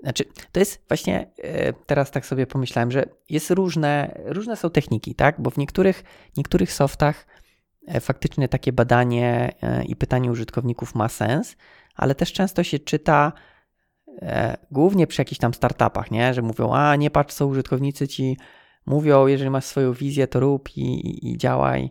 [0.00, 5.14] Znaczy, to jest właśnie, e, teraz tak sobie pomyślałem, że jest różne, różne są techniki,
[5.14, 5.40] tak?
[5.40, 6.04] Bo w niektórych,
[6.36, 7.26] niektórych softach
[7.86, 9.54] e, faktycznie takie badanie
[9.86, 11.56] i pytanie użytkowników ma sens,
[11.94, 13.32] ale też często się czyta
[14.22, 16.34] E, głównie przy jakichś tam startupach, nie?
[16.34, 18.36] że mówią, a nie patrz co użytkownicy ci
[18.86, 21.90] mówią, jeżeli masz swoją wizję, to rób i, i, i działaj.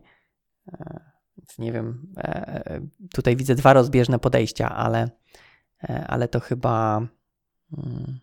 [1.37, 2.81] E, nie wiem, e,
[3.13, 5.09] tutaj widzę dwa rozbieżne podejścia, ale,
[6.07, 7.07] ale to chyba
[7.77, 8.19] mm,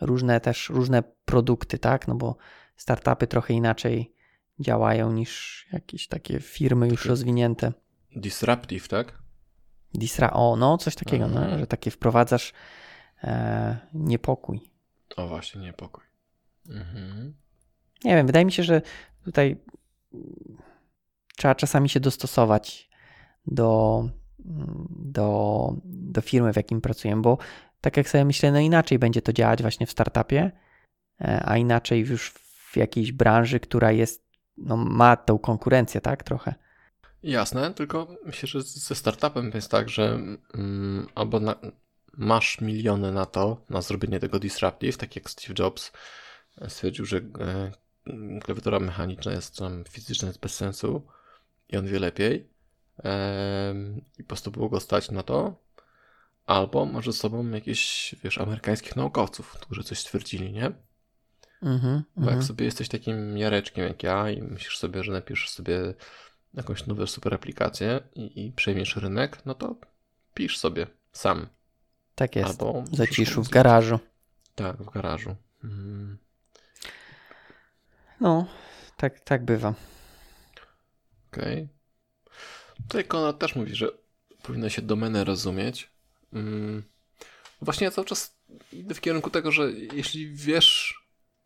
[0.00, 2.08] różne też, różne produkty, tak?
[2.08, 2.36] No bo
[2.76, 4.14] startupy trochę inaczej
[4.60, 7.72] działają niż jakieś takie firmy już rozwinięte.
[8.16, 9.22] Disruptive, tak?
[9.94, 12.52] Disra, o, no coś takiego, no, że takie wprowadzasz
[13.24, 14.60] e, niepokój.
[15.16, 16.04] O właśnie, niepokój.
[16.68, 17.34] Mhm.
[18.04, 18.82] Nie wiem, wydaje mi się, że
[19.24, 19.56] tutaj
[21.42, 22.90] trzeba czasami się dostosować
[23.46, 24.08] do,
[24.88, 27.38] do, do firmy, w jakim pracujemy, bo
[27.80, 30.50] tak jak sobie myślę, no inaczej będzie to działać właśnie w startupie,
[31.20, 32.30] e, a inaczej już
[32.70, 34.24] w jakiejś branży, która jest,
[34.56, 36.54] no ma tą konkurencję, tak, trochę.
[37.22, 40.18] Jasne, tylko myślę, że ze startupem jest tak, że
[40.54, 41.54] mm, albo na,
[42.16, 45.92] masz miliony na to, na zrobienie tego disruptive, tak jak Steve Jobs
[46.68, 47.72] stwierdził, że e,
[48.40, 51.02] klawiatura mechaniczna jest tam fizyczna, jest bez sensu
[51.72, 52.48] i on wie lepiej
[54.18, 55.62] i po prostu było go stać na to,
[56.46, 60.72] albo może z sobą jakieś, wiesz, amerykańskich naukowców, którzy coś stwierdzili, nie?
[61.62, 62.46] Mm-hmm, Bo jak mm-hmm.
[62.46, 65.94] sobie jesteś takim jareczkiem jak ja i myślisz sobie, że napiszesz sobie
[66.54, 69.76] jakąś nową super aplikację i, i przejmiesz rynek, no to
[70.34, 71.46] pisz sobie sam.
[72.14, 72.50] Tak jest.
[72.50, 73.98] Albo zaciszu w garażu.
[74.54, 75.36] Tak, w garażu.
[75.62, 76.18] Hmm.
[78.20, 78.46] No,
[78.96, 79.74] tak, tak bywa.
[81.32, 81.52] Okej.
[81.52, 81.68] Okay.
[82.88, 83.88] Tutaj Konrad też mówi, że
[84.42, 85.90] powinno się domenę rozumieć.
[86.30, 86.82] Hmm.
[87.62, 88.36] Właśnie ja cały czas
[88.72, 91.02] idę w kierunku tego, że jeśli wiesz,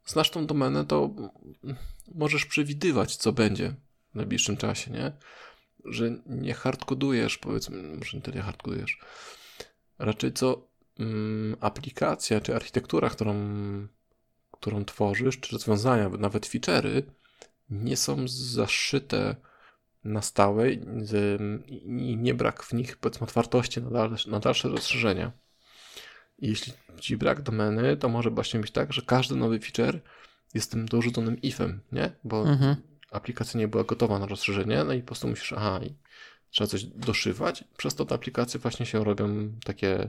[0.06, 1.10] znasz tą domenę, to
[2.14, 3.74] możesz przewidywać, co będzie
[4.12, 5.12] w najbliższym czasie, nie?
[5.84, 8.98] Że nie hardkodujesz, powiedzmy, może nie tyle hardkodujesz,
[9.98, 10.68] raczej co
[10.98, 13.34] mm, aplikacja czy architektura, którą,
[14.50, 17.02] którą tworzysz, czy rozwiązania, nawet feature'y,
[17.70, 19.36] nie są zaszyte
[20.06, 25.32] na stałe i nie brak w nich powiedzmy otwartości na dalsze, na dalsze rozszerzenia.
[26.38, 30.00] I jeśli ci brak domeny, to może właśnie być tak, że każdy nowy feature
[30.54, 32.12] jest tym dorzuconym ifem, nie?
[32.24, 32.76] Bo mhm.
[33.10, 35.94] aplikacja nie była gotowa na rozszerzenie, no i po prostu musisz, aha, i
[36.50, 37.64] trzeba coś doszywać.
[37.76, 40.08] Przez to te aplikacje właśnie się robią takie,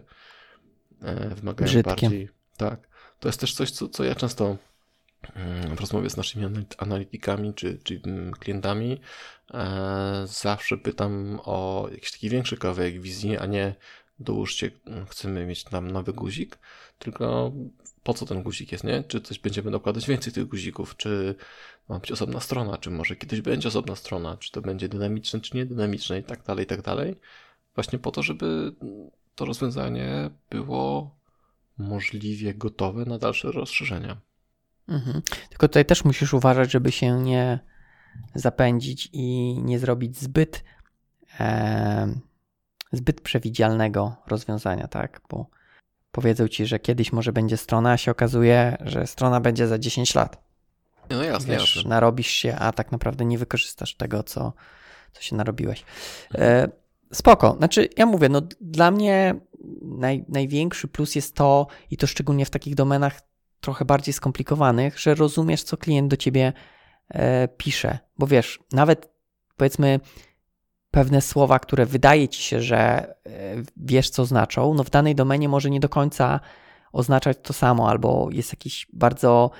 [1.01, 1.89] e, wymagają Brzydkie.
[1.89, 2.29] bardziej.
[2.57, 2.87] Tak.
[3.19, 4.57] To jest też coś, co, co ja często
[5.75, 6.45] w rozmowie z naszymi
[6.77, 8.99] analitykami czy, czy mm, klientami
[9.53, 13.75] e, zawsze pytam o jakiś taki większy kawałek wizji, a nie
[14.19, 14.71] dołóżcie,
[15.09, 16.57] chcemy mieć tam nowy guzik,
[16.99, 17.51] tylko
[18.03, 19.03] po co ten guzik jest, nie?
[19.03, 21.35] Czy coś będziemy dokładać więcej tych guzików, czy
[21.89, 25.57] ma być osobna strona, czy może kiedyś będzie osobna strona, czy to będzie dynamiczne, czy
[25.57, 27.15] nie dynamiczne i tak dalej, i tak dalej.
[27.75, 28.75] Właśnie po to, żeby
[29.35, 31.15] to rozwiązanie było
[31.77, 34.17] możliwie gotowe na dalsze rozszerzenia.
[34.87, 35.21] Mhm.
[35.49, 37.59] Tylko tutaj też musisz uważać, żeby się nie
[38.35, 40.63] zapędzić i nie zrobić zbyt
[41.39, 42.07] e,
[42.91, 45.21] zbyt przewidzialnego rozwiązania, tak?
[45.29, 45.49] Bo
[46.11, 50.15] powiedzą ci, że kiedyś może będzie strona, a się okazuje, że strona będzie za 10
[50.15, 50.47] lat.
[51.09, 51.89] No jasne, Wiesz, jasne.
[51.89, 54.53] narobisz się, a tak naprawdę nie wykorzystasz tego, co,
[55.13, 55.83] co się narobiłeś.
[56.35, 56.69] E,
[57.13, 57.55] spoko.
[57.57, 59.35] Znaczy, ja mówię, no dla mnie
[59.81, 63.21] naj, największy plus jest to, i to szczególnie w takich domenach
[63.61, 66.53] trochę bardziej skomplikowanych, że rozumiesz, co klient do ciebie
[67.09, 67.99] e, pisze.
[68.17, 69.09] Bo wiesz, nawet
[69.57, 69.99] powiedzmy
[70.91, 73.15] pewne słowa, które wydaje ci się, że e,
[73.77, 76.39] wiesz, co znaczą, no w danej domenie może nie do końca
[76.91, 79.51] oznaczać to samo, albo jest jakieś bardzo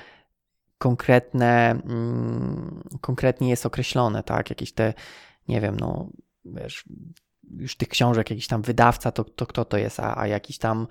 [0.78, 4.50] konkretne, mm, konkretnie jest określone, tak?
[4.50, 4.94] Jakieś te,
[5.48, 6.10] nie wiem, no
[6.46, 6.86] wiesz,
[7.52, 10.88] już tych książek, jakiś tam wydawca, to, to kto to jest, a, a jakiś tam,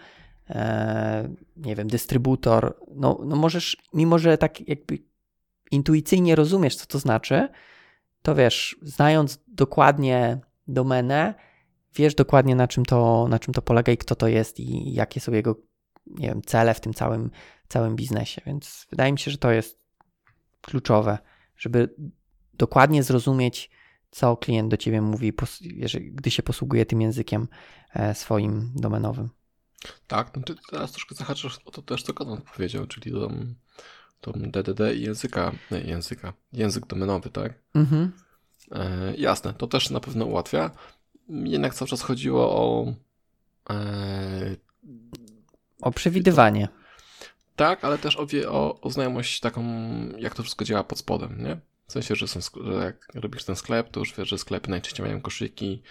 [1.56, 4.98] nie wiem, dystrybutor, no, no możesz, mimo że tak jakby
[5.70, 7.48] intuicyjnie rozumiesz, co to znaczy,
[8.22, 11.34] to wiesz, znając dokładnie domenę,
[11.94, 15.20] wiesz dokładnie na czym to, na czym to polega i kto to jest i jakie
[15.20, 15.56] są jego,
[16.06, 17.30] nie wiem, cele w tym całym,
[17.68, 18.42] całym biznesie.
[18.46, 19.80] Więc wydaje mi się, że to jest
[20.60, 21.18] kluczowe,
[21.56, 21.94] żeby
[22.54, 23.70] dokładnie zrozumieć,
[24.10, 25.32] co klient do ciebie mówi,
[26.12, 27.48] gdy się posługuje tym językiem
[27.94, 29.35] e, swoim domenowym.
[30.06, 33.54] Tak, no ty teraz troszkę zahaczasz o to też, co Konon powiedział, czyli tą
[34.20, 37.54] tą DDD i języka, nie, języka, język domenowy, tak?
[37.74, 38.12] Mhm.
[38.72, 40.70] E, jasne, to też na pewno ułatwia.
[41.28, 42.94] Jednak cały czas chodziło o.
[43.70, 44.56] E,
[45.80, 46.68] o przewidywanie.
[47.56, 49.64] Tak, ale też o, o, o znajomość taką,
[50.18, 51.56] jak to wszystko działa pod spodem, nie?
[51.86, 55.06] W sensie, że, są, że jak robisz ten sklep, to już wiesz, że sklepy najczęściej
[55.06, 55.82] mają koszyki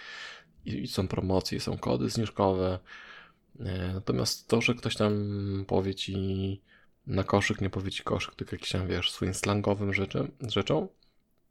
[0.64, 2.78] i, i są promocje, są kody zniżkowe.
[3.60, 5.14] E, natomiast to, że ktoś tam
[5.66, 6.62] powie ci,
[7.06, 10.88] na koszyk, nie powie ci koszyk, tylko jakiś tam, wiesz, swoim slangowym rzeczy, rzeczą,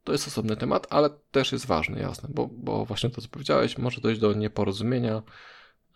[0.04, 3.78] to jest osobny temat, ale też jest ważny, jasne, bo, bo właśnie to, co powiedziałeś,
[3.78, 5.22] może dojść do nieporozumienia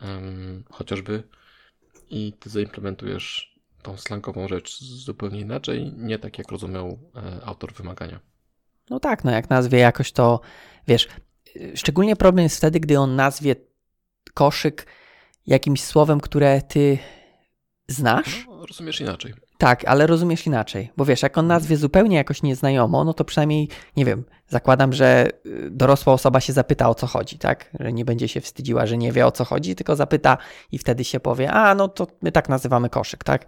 [0.02, 1.22] um, chociażby
[2.10, 8.20] i ty zaimplementujesz tą slangową rzecz zupełnie inaczej, nie tak jak rozumiał e, autor wymagania.
[8.90, 10.40] No tak, no jak nazwie jakoś to,
[10.88, 11.08] wiesz,
[11.74, 13.56] szczególnie problem jest wtedy, gdy on nazwie
[14.34, 14.86] koszyk
[15.46, 16.98] jakimś słowem, które ty
[17.88, 18.46] znasz.
[18.48, 19.34] No, rozumiesz inaczej.
[19.58, 23.68] Tak, ale rozumiesz inaczej, bo wiesz, jak on nazwie zupełnie jakoś nieznajomo, no to przynajmniej,
[23.96, 27.70] nie wiem, zakładam, że y, dorosła osoba się zapyta o co chodzi, tak?
[27.80, 30.38] Że nie będzie się wstydziła, że nie wie o co chodzi, tylko zapyta
[30.72, 33.46] i wtedy się powie, a no to my tak nazywamy koszyk, tak?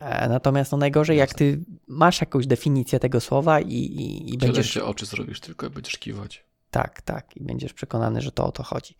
[0.00, 4.70] E, natomiast no najgorzej, jak ty masz jakąś definicję tego słowa i, i, i będziesz...
[4.70, 6.44] się oczy zrobisz tylko, będziesz kiwać.
[6.70, 7.36] Tak, tak.
[7.36, 8.96] I będziesz przekonany, że to o to chodzi.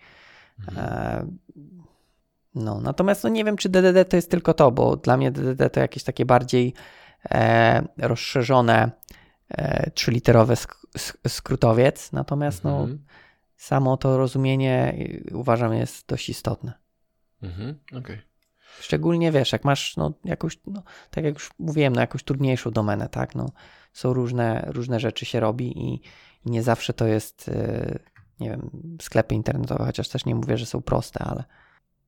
[0.68, 1.38] Mhm.
[2.56, 5.70] No, natomiast no nie wiem, czy DDD to jest tylko to, bo dla mnie DDD
[5.72, 6.74] to jakieś takie bardziej
[7.30, 8.90] e, rozszerzone
[9.48, 10.76] e, trzyliterowe sk
[11.28, 13.04] skrótowiec, natomiast no, mhm.
[13.56, 14.94] samo to rozumienie
[15.30, 16.72] y, uważam jest dość istotne.
[17.42, 18.22] Mhm, okay.
[18.80, 23.08] Szczególnie wiesz, jak masz no, jakąś, no, tak jak już mówiłem, no, jakąś trudniejszą domenę,
[23.08, 23.34] tak?
[23.34, 23.46] No,
[23.92, 25.94] są różne, różne rzeczy się robi i,
[26.44, 27.98] i nie zawsze to jest, y,
[28.40, 28.70] nie wiem,
[29.02, 31.44] sklepy internetowe, chociaż też nie mówię, że są proste, ale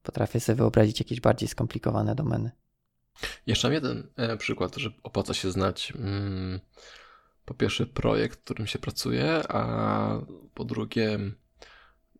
[0.08, 2.50] potrafię sobie wyobrazić jakieś bardziej skomplikowane domeny.
[3.46, 6.60] Jeszcze mam jeden e, przykład, że opłaca się znać mm,
[7.44, 10.20] po pierwsze projekt, w którym się pracuje, a
[10.54, 11.18] po drugie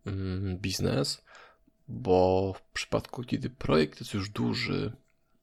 [0.07, 1.25] mm, biznes,
[1.89, 4.93] bo w przypadku, kiedy projekt jest już duży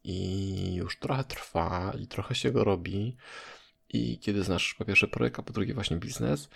[0.03, 3.17] i już trochę trwa i trochę się go robi
[3.89, 6.49] i kiedy znasz po pierwsze projekt, a po drugie właśnie biznes,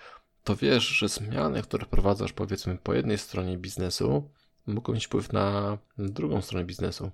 [0.44, 4.30] to wiesz, że zmiany, które wprowadzasz powiedzmy po jednej stronie biznesu,
[4.74, 7.12] mogą mieć wpływ na drugą stronę biznesu.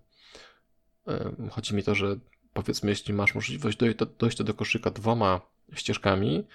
[1.51, 2.15] Chodzi mi to, że
[2.53, 3.77] powiedzmy, jeśli masz możliwość
[4.17, 5.41] dojścia do koszyka dwoma
[5.73, 6.47] ścieżkami,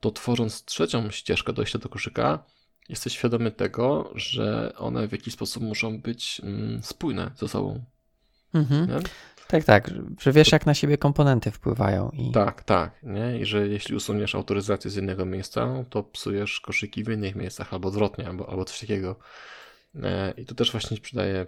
[0.00, 2.44] to tworząc trzecią ścieżkę dojścia do koszyka,
[2.88, 7.84] jesteś świadomy tego, że one w jakiś sposób muszą być mm, spójne ze sobą.
[8.54, 9.02] Mhm.
[9.48, 12.10] Tak, tak, że wiesz, jak na siebie komponenty wpływają.
[12.10, 12.32] I...
[12.32, 13.02] Tak, tak.
[13.02, 13.38] Nie?
[13.38, 17.88] I że jeśli usuniesz autoryzację z jednego miejsca, to psujesz koszyki w innych miejscach, albo
[17.88, 19.16] odwrotnie, albo, albo coś takiego.
[20.02, 21.46] E, I tu też właśnie przydaje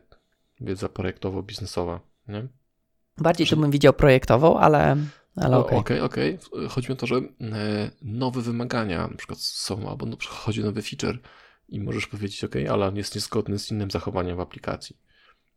[0.60, 1.98] wiedza projektowo-biznesowa.
[2.28, 2.48] Nie?
[3.18, 4.96] Bardziej to bym widział projektową, ale,
[5.36, 5.78] ale okej.
[5.78, 6.38] Okej, okej.
[6.52, 6.68] Okay.
[6.68, 7.20] Chodzi mi o to, że e,
[8.02, 11.18] nowe wymagania na przykład są, albo no, przychodzi nowy feature
[11.68, 14.96] i możesz powiedzieć, ok, ale on jest niezgodny z innym zachowaniem w aplikacji.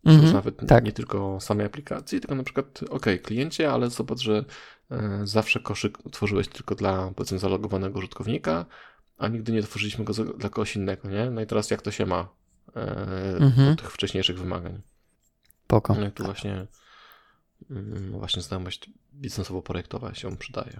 [0.06, 0.84] Mm -hmm, nawet tak.
[0.84, 4.46] nie tylko samej aplikacji, tylko na przykład, ok, kliencie, ale zobacz, że
[4.92, 8.66] e, zawsze koszyk tworzyłeś tylko dla, powiedzmy, zalogowanego użytkownika,
[9.18, 11.30] a nigdy nie tworzyliśmy go dla kogoś innego, nie?
[11.30, 12.28] No i teraz jak to się ma
[12.76, 12.82] e,
[13.38, 13.70] mm -hmm.
[13.70, 14.82] do tych wcześniejszych wymagań?
[15.68, 15.96] Poko.
[15.96, 16.68] No tu właśnie,
[17.72, 20.80] mm, właśnie znajomość biznesowo-projektowa się przydaje.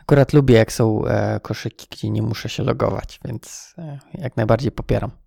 [0.00, 4.72] Akurat lubię, jak są e, koszyki, gdzie nie muszę się logować, więc e, jak najbardziej
[4.72, 5.10] popieram.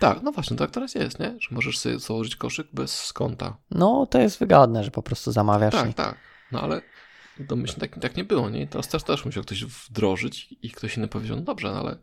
[0.00, 1.36] Tak, no właśnie, tak teraz jest, nie?
[1.40, 3.56] Że możesz sobie założyć koszyk bez konta.
[3.70, 5.74] No, to jest wygodne, że po prostu zamawiasz.
[5.74, 5.94] Tak, i...
[5.94, 6.16] tak.
[6.52, 6.82] No ale
[7.40, 8.66] domyślnie tak, tak nie było, nie?
[8.66, 11.96] Teraz też, też musiał ktoś wdrożyć i ktoś inny powiedział, no dobrze, no ale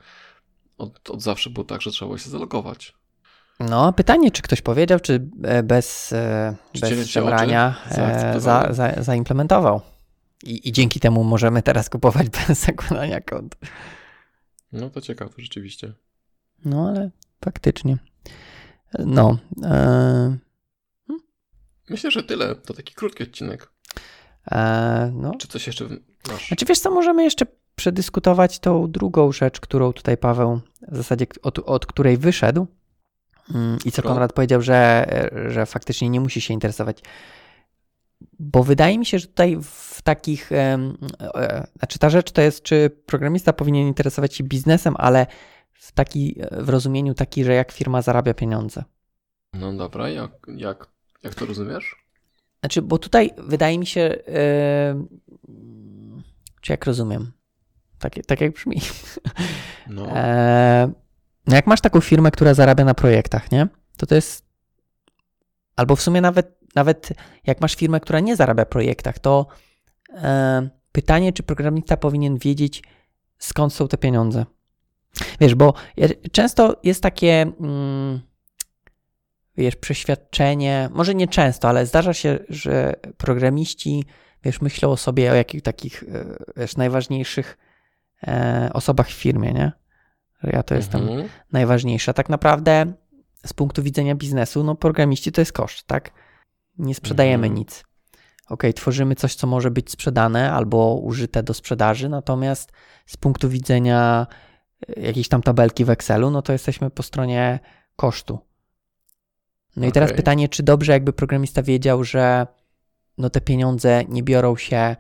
[0.77, 2.93] od, od zawsze było tak, że trzeba było się zalogować.
[3.59, 6.13] No, pytanie, czy ktoś powiedział, czy e, bez,
[6.73, 7.75] czy bez szemrania
[8.38, 9.81] za, za, zaimplementował.
[10.43, 13.55] I, I dzięki temu możemy teraz kupować bez zakładania kont.
[14.71, 15.93] No to ciekawe, rzeczywiście.
[16.65, 17.09] No, ale
[17.45, 17.97] faktycznie.
[18.99, 19.38] No.
[19.63, 20.38] E...
[21.89, 22.55] Myślę, że tyle.
[22.55, 23.71] To taki krótki odcinek.
[24.51, 25.31] E, no.
[25.39, 25.88] Czy coś jeszcze
[26.31, 26.47] masz?
[26.47, 31.59] Znaczy wiesz co, możemy jeszcze przedyskutować tą drugą rzecz, którą tutaj Paweł w zasadzie od,
[31.59, 32.67] od której wyszedł
[33.55, 35.07] mm, i co Konrad powiedział, że,
[35.47, 37.01] że faktycznie nie musi się interesować
[38.39, 40.93] bo wydaje mi się, że tutaj w takich, e,
[41.77, 45.27] znaczy ta rzecz to jest, czy programista powinien interesować się biznesem, ale
[45.73, 48.83] w, taki, w rozumieniu taki, że jak firma zarabia pieniądze.
[49.53, 50.88] No dobra, jak, jak,
[51.23, 52.05] jak to rozumiesz?
[52.59, 55.05] Znaczy, bo tutaj wydaje mi się, e,
[56.61, 57.31] czy jak rozumiem,
[57.99, 58.81] tak, tak jak brzmi.
[59.88, 60.08] No.
[60.15, 60.91] E,
[61.47, 63.67] no jak masz taką firmę, która zarabia na projektach, nie?
[63.97, 64.45] To to jest,
[65.75, 67.10] albo w sumie nawet nawet
[67.45, 69.47] jak masz firmę, która nie zarabia projektach, to
[70.13, 72.84] e, pytanie, czy programista powinien wiedzieć,
[73.38, 74.45] skąd są te pieniądze.
[75.39, 75.73] Wiesz, bo
[76.31, 78.21] często jest takie, mm,
[79.58, 84.05] wiesz, przeświadczenie, może nie często, ale zdarza się, że programiści,
[84.43, 87.58] wiesz, myślą o sobie, o jakich takich, e, wiesz, najważniejszych
[88.73, 89.71] osobach w firmie, nie?
[90.43, 91.30] Że ja to jestem mhm.
[91.51, 92.13] najważniejsza.
[92.13, 92.93] Tak naprawdę
[93.45, 96.12] z punktu widzenia biznesu, no programiści to jest koszt, tak?
[96.78, 97.54] Nie sprzedajemy mhm.
[97.54, 97.84] nic.
[98.49, 102.71] Ok, tworzymy coś, co może być sprzedane albo użyte do sprzedaży, natomiast
[103.06, 104.28] z punktu widzenia
[104.97, 107.60] e, jakiejś tam tabelki w Excelu, no to jesteśmy po stronie
[107.95, 108.39] kosztu.
[109.75, 109.89] No okay.
[109.89, 112.47] i teraz pytanie, czy dobrze jakby programista wiedział, że
[113.17, 114.95] no te pieniądze nie biorą się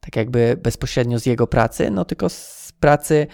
[0.00, 3.26] tak jakby bezpośrednio z jego pracy, no tylko z pracy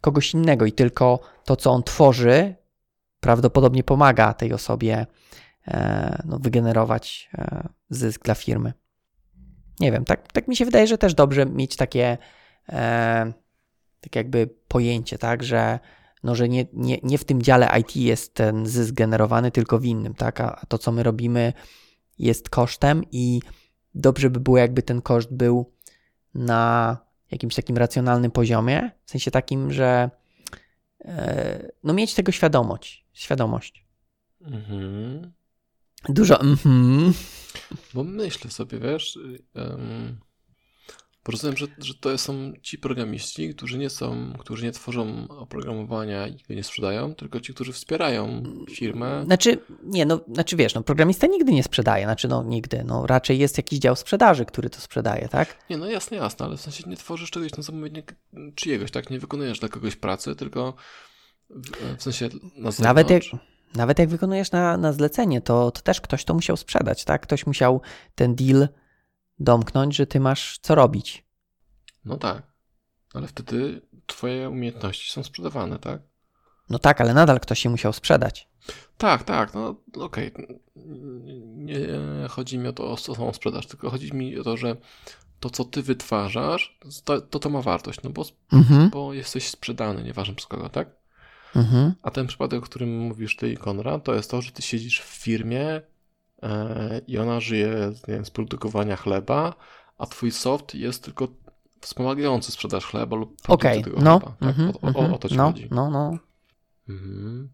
[0.00, 2.54] kogoś innego i tylko to, co on tworzy,
[3.20, 5.06] prawdopodobnie pomaga tej osobie
[5.68, 8.72] E, no, wygenerować e, zysk dla firmy.
[9.80, 12.18] Nie wiem, tak, tak mi się wydaje, że też dobrze mieć takie
[12.68, 13.32] e,
[14.00, 15.78] tak jakby pojęcie, tak, że,
[16.24, 19.84] no, że nie, nie, nie w tym dziale IT jest ten zysk generowany, tylko w
[19.84, 21.52] innym, tak, a to, co my robimy
[22.18, 23.40] jest kosztem i
[23.94, 25.73] dobrze by było, jakby ten koszt był
[26.34, 26.96] na
[27.30, 30.10] jakimś takim racjonalnym poziomie, w sensie takim, że
[31.84, 33.84] no mieć tego świadomość, świadomość.
[34.40, 35.32] Mhm.
[36.08, 37.12] Dużo mhm.
[37.94, 39.18] Bo myślę sobie, wiesz,
[39.54, 40.18] um,
[41.32, 46.42] rozumiem, że, że to są ci programiści, którzy nie są, którzy nie tworzą oprogramowania i
[46.48, 49.22] go nie sprzedają, tylko ci, którzy wspierają firmę.
[49.24, 53.38] Znaczy, nie, no, znaczy wiesz, no programista nigdy nie sprzedaje, znaczy no nigdy, no raczej
[53.38, 55.56] jest jakiś dział sprzedaży, który to sprzedaje, tak?
[55.70, 58.02] Nie, no jasne, jasne, ale w sensie nie tworzysz czegoś na zamówienie
[58.54, 59.10] czyjegoś, tak?
[59.10, 60.74] Nie wykonujesz dla kogoś pracy, tylko
[61.50, 62.78] w, w sensie na zewnątrz.
[62.78, 63.22] Nawet jak
[63.74, 67.22] nawet jak wykonujesz na, na zlecenie, to, to też ktoś to musiał sprzedać, tak?
[67.22, 67.80] Ktoś musiał
[68.14, 68.68] ten deal
[69.44, 71.24] domknąć, że ty masz co robić.
[72.04, 72.42] No tak,
[73.14, 76.02] ale wtedy twoje umiejętności są sprzedawane, tak?
[76.70, 78.48] No tak, ale nadal ktoś się musiał sprzedać.
[78.98, 80.32] Tak, tak, no okej.
[80.32, 80.60] Okay.
[81.56, 81.78] Nie
[82.30, 84.76] chodzi mi o to, o samą sprzedaż, tylko chodzi mi o to, że
[85.40, 88.90] to, co ty wytwarzasz, to to, to ma wartość, no bo, mhm.
[88.90, 90.88] bo jesteś sprzedany, nieważne przez kogo, tak?
[91.56, 91.94] Mhm.
[92.02, 95.00] A ten przypadek, o którym mówisz ty i Konrad, to jest to, że ty siedzisz
[95.00, 95.80] w firmie
[97.06, 99.54] i ona żyje nie wiem, z produkowania chleba,
[99.98, 101.28] a twój soft jest tylko
[101.80, 103.82] wspomagający sprzedaż chleba lub okay.
[103.96, 104.18] no.
[104.18, 104.20] chleba.
[104.20, 104.42] Tak?
[104.42, 105.68] Mm -hmm, o, o, o, to ci no, chodzi.
[105.70, 106.18] No, no.
[106.88, 107.48] Mhm.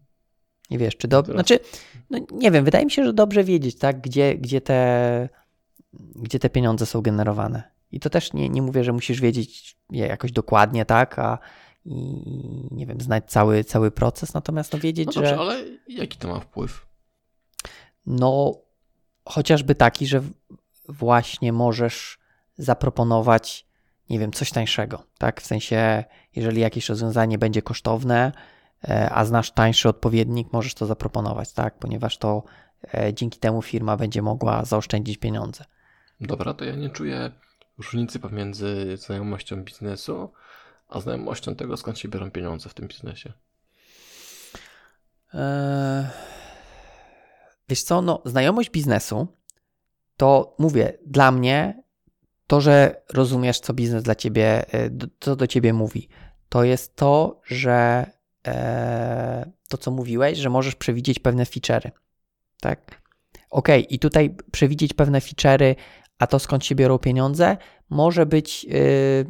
[0.69, 1.33] I wiesz, czy dobrze.
[1.33, 1.59] Znaczy,
[2.09, 5.29] no nie wiem, wydaje mi się, że dobrze wiedzieć, tak, gdzie, gdzie, te,
[6.15, 7.63] gdzie te pieniądze są generowane.
[7.91, 11.37] I to też nie, nie mówię, że musisz wiedzieć je jakoś dokładnie, tak, a
[11.85, 12.23] i
[12.71, 15.39] nie wiem, znać cały, cały proces, natomiast no wiedzieć, no dobrze, że.
[15.39, 16.85] ale jaki to ma wpływ?
[18.05, 18.61] No,
[19.31, 20.21] chociażby taki, że
[20.89, 22.19] właśnie możesz
[22.57, 23.65] zaproponować,
[24.09, 25.41] nie wiem, coś tańszego, tak?
[25.41, 26.03] W sensie,
[26.35, 28.31] jeżeli jakieś rozwiązanie będzie kosztowne,
[28.83, 31.79] e, a znasz tańszy odpowiednik, możesz to zaproponować, tak?
[31.79, 32.43] Ponieważ to
[32.93, 35.65] e, dzięki temu firma będzie mogła zaoszczędzić pieniądze.
[36.21, 37.31] Dobra, to ja nie czuję
[37.77, 40.33] różnicy pomiędzy znajomością biznesu,
[40.89, 43.33] a znajomością tego, skąd się biorą pieniądze w tym biznesie.
[45.33, 46.05] Eee,
[47.71, 49.27] wiesz co, no, znajomość biznesu
[50.17, 51.83] to mówię, dla mnie
[52.47, 56.09] to, że rozumiesz, co biznes dla ciebie, e, co do ciebie mówi,
[56.49, 58.05] to jest to, że
[58.47, 61.91] e, to, co mówiłeś, że możesz przewidzieć pewne feature'y.
[62.61, 63.01] Tak?
[63.49, 65.75] Ok, i tutaj przewidzieć pewne feature'y,
[66.19, 67.57] a to skąd się biorą pieniądze,
[67.89, 69.25] może być yy,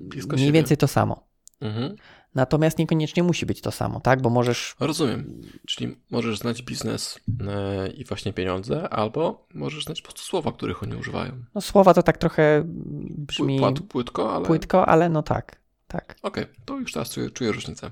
[0.00, 0.52] mniej siebie.
[0.52, 1.28] więcej to samo.
[1.60, 1.96] Mhm.
[2.34, 4.22] Natomiast niekoniecznie musi być to samo, tak?
[4.22, 4.76] Bo możesz.
[4.80, 5.40] Rozumiem.
[5.66, 10.82] Czyli możesz znać biznes e, i właśnie pieniądze, albo możesz znać po prostu słowa, których
[10.82, 11.44] oni używają.
[11.54, 12.62] No słowa to tak trochę
[13.08, 13.58] brzmi.
[13.58, 14.46] Płat, płytko, ale.
[14.46, 15.60] Płytko, ale no tak.
[15.86, 16.16] tak.
[16.22, 17.90] Okej, okay, to już teraz czuję, czuję różnicę.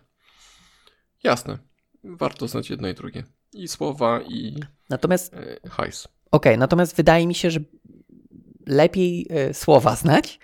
[1.22, 1.58] Jasne.
[2.04, 3.24] Warto znać jedno i drugie.
[3.52, 4.62] I słowa, i.
[4.88, 5.34] Natomiast.
[5.34, 6.04] E, hajs.
[6.04, 7.60] Okej, okay, natomiast wydaje mi się, że
[8.66, 10.38] lepiej e, słowa znać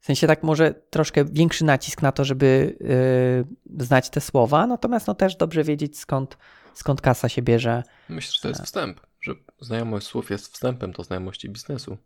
[0.00, 2.76] w sensie tak może troszkę większy nacisk na to, żeby
[3.76, 6.38] yy, znać te słowa, natomiast no też dobrze wiedzieć skąd,
[6.74, 7.82] skąd kasa się bierze.
[8.08, 11.98] Myślę, że to jest wstęp, że znajomość słów jest wstępem do znajomości biznesu.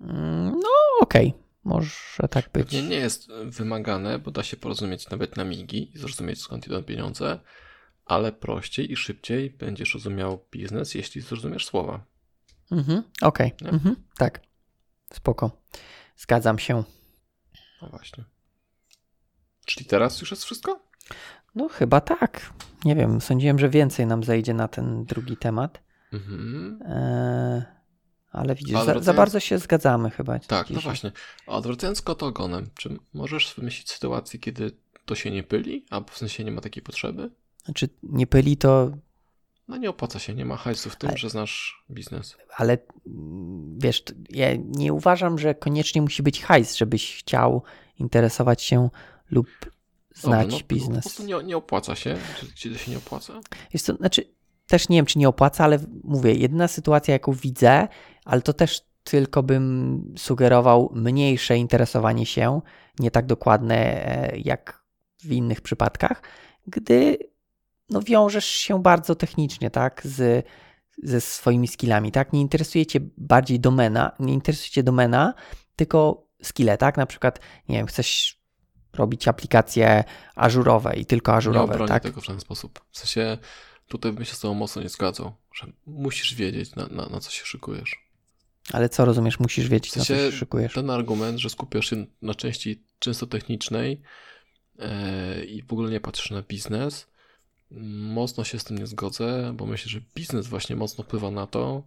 [0.00, 0.68] Mm, no
[1.00, 1.42] okej, okay.
[1.64, 2.64] może tak być.
[2.64, 6.82] Pewnie nie jest wymagane, bo da się porozumieć nawet na migi i zrozumieć skąd idą
[6.82, 7.40] pieniądze,
[8.04, 12.04] ale prościej i szybciej będziesz rozumiał biznes, jeśli zrozumiesz słowa.
[12.70, 13.70] Mhm, okej, okay.
[13.70, 14.40] mhm, tak,
[15.12, 15.50] spoko,
[16.16, 16.84] zgadzam się.
[17.82, 18.24] No właśnie.
[19.66, 20.80] Czyli teraz już jest wszystko?
[21.54, 22.52] No chyba tak.
[22.84, 25.82] Nie wiem, sądziłem, że więcej nam zejdzie na ten drugi temat.
[26.12, 26.78] Mhm.
[26.84, 27.64] E,
[28.30, 30.38] ale widzisz, za, za, bardzo się zgadzamy chyba.
[30.38, 30.76] Tak, dzisiaj.
[30.76, 31.12] no właśnie.
[31.46, 34.70] A odwracając kot ogonem, czy możesz wymyślić sytuację, kiedy
[35.04, 37.30] to się nie pyli, a w sensie nie ma takiej potrzeby?
[37.64, 38.90] Znaczy nie pyli to...
[39.72, 42.36] No nie opłaca się, nie ma hajsu w tym, ale, że znasz biznes.
[42.56, 42.78] Ale
[43.76, 47.62] wiesz, ja nie uważam, że koniecznie musi być hajs, żebyś chciał
[47.98, 48.90] interesować się
[49.30, 49.48] lub
[50.14, 51.04] znać no, biznes.
[51.04, 52.16] Po prostu nie, nie opłaca się,
[52.54, 53.40] czy, to się nie opłaca?
[53.72, 54.24] Jest to, znaczy,
[54.66, 57.88] też nie wiem, czy nie opłaca, ale mówię, jedna sytuacja, jaką widzę,
[58.24, 62.60] ale to też tylko bym sugerował mniejsze interesowanie się,
[62.98, 64.84] nie tak dokładne e, jak
[65.20, 66.22] w innych przypadkach,
[66.66, 67.31] gdy
[67.90, 70.46] no, wiążesz się bardzo technicznie, tak, z
[71.02, 72.32] ze swoimi skillami, tak?
[72.32, 75.34] Nie interesuje cię bardziej domena, nie interesuje cię domena,
[75.76, 76.96] tylko skille, tak?
[76.96, 78.42] Na przykład, nie wiem, chcesz
[78.92, 80.04] robić aplikacje
[80.34, 82.02] ażurowe i tylko ażurowe, nie tak?
[82.02, 82.80] tego w ten sposób.
[82.90, 83.38] W sensie
[83.88, 87.30] tutaj bym się z tobą mocno nie zgadzał, że musisz wiedzieć, na, na, na co
[87.30, 87.96] się szykujesz.
[88.72, 90.74] Ale co rozumiesz, musisz wiedzieć, w sensie na co się szykujesz?
[90.74, 94.02] Ten argument, że skupiasz się na części często technicznej
[94.78, 97.06] yy, i w ogóle nie patrzysz na biznes,
[98.14, 101.82] Mocno się z tym nie zgodzę, bo myślę, że biznes właśnie mocno wpływa na to,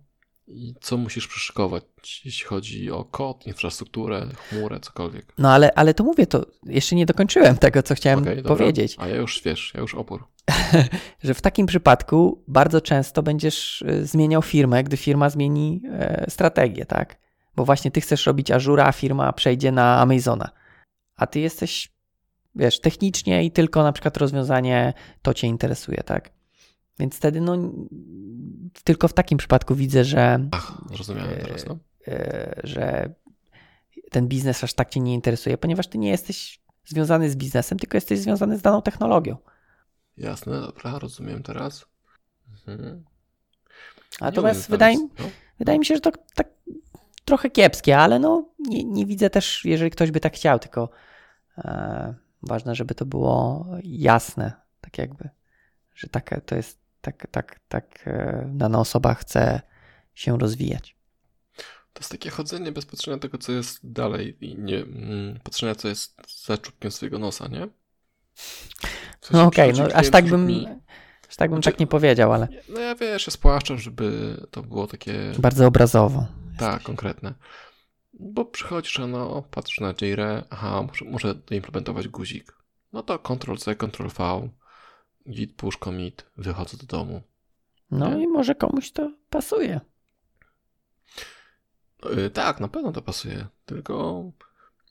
[0.47, 1.83] i co musisz przyszykować,
[2.25, 5.33] jeśli chodzi o kod, infrastrukturę, chmurę, cokolwiek.
[5.37, 8.95] No ale, ale to mówię, to jeszcze nie dokończyłem tego, co chciałem okay, powiedzieć.
[8.99, 10.23] A ja już wiesz, ja już opór.
[11.23, 16.85] że w takim przypadku bardzo często będziesz e, zmieniał firmę, gdy firma zmieni e, strategię,
[16.85, 17.17] tak?
[17.55, 20.49] Bo właśnie ty chcesz robić Azura, a firma przejdzie na Amazona.
[21.15, 21.94] A ty jesteś
[22.55, 26.29] wiesz, technicznie i tylko na przykład rozwiązanie to cię interesuje, tak?
[26.99, 27.57] Więc wtedy, no,
[28.83, 30.47] tylko w takim przypadku widzę, że.
[30.51, 31.77] Ach, zrozumiałem teraz, no.
[32.07, 33.13] E, że
[34.11, 37.97] ten biznes aż tak cię nie interesuje, ponieważ ty nie jesteś związany z biznesem, tylko
[37.97, 39.37] jesteś związany z daną technologią.
[40.17, 41.85] Jasne, dobra, rozumiem teraz.
[42.67, 43.03] Mhm.
[44.21, 45.25] Natomiast wydaje, no.
[45.59, 46.47] wydaje mi się, że to tak
[47.25, 50.89] trochę kiepskie, ale no nie, nie widzę też, jeżeli ktoś by tak chciał, tylko
[51.57, 52.13] e,
[52.45, 55.29] Ważne, żeby to było jasne, tak jakby,
[55.95, 59.61] że tak, to jest tak, tak, tak e, dana osoba chce
[60.13, 60.95] się rozwijać.
[61.93, 65.87] To jest takie chodzenie bez patrzenia tego, co jest dalej i nie mm, patrzenia, co
[65.87, 66.15] jest
[66.45, 67.67] za czubkiem swojego nosa, nie?
[69.31, 70.49] no okej, okay, no aż tak bym,
[71.29, 72.47] aż tak bym znaczy, tak nie powiedział, ale...
[72.69, 75.31] No ja wiesz, ja spłaszczam, żeby to było takie...
[75.39, 76.27] Bardzo obrazowo.
[76.57, 77.33] Tak, konkretne.
[78.19, 82.57] Bo przychodzisz, no, patrzysz na JRE, aha, muszę, muszę doimplementować guzik.
[82.93, 84.49] No to Ctrl-C, Ctrl-V,
[85.29, 87.21] git, push, commit, wychodzę do domu.
[87.91, 88.23] No Nie?
[88.23, 89.81] i może komuś to pasuje.
[92.15, 93.47] Yy, tak, na pewno to pasuje.
[93.65, 94.23] Tylko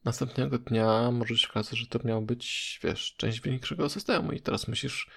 [0.04, 4.68] następnego dnia może się okazać, że to miał być, wiesz, część większego systemu i teraz
[4.68, 5.10] musisz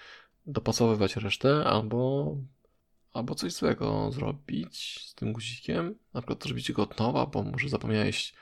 [0.45, 2.35] dopasowywać resztę albo,
[3.17, 5.95] albo coś złego zrobić z tym guzikiem.
[6.13, 8.33] Na przykład zrobić go od nowa, bo może zapomniałeś,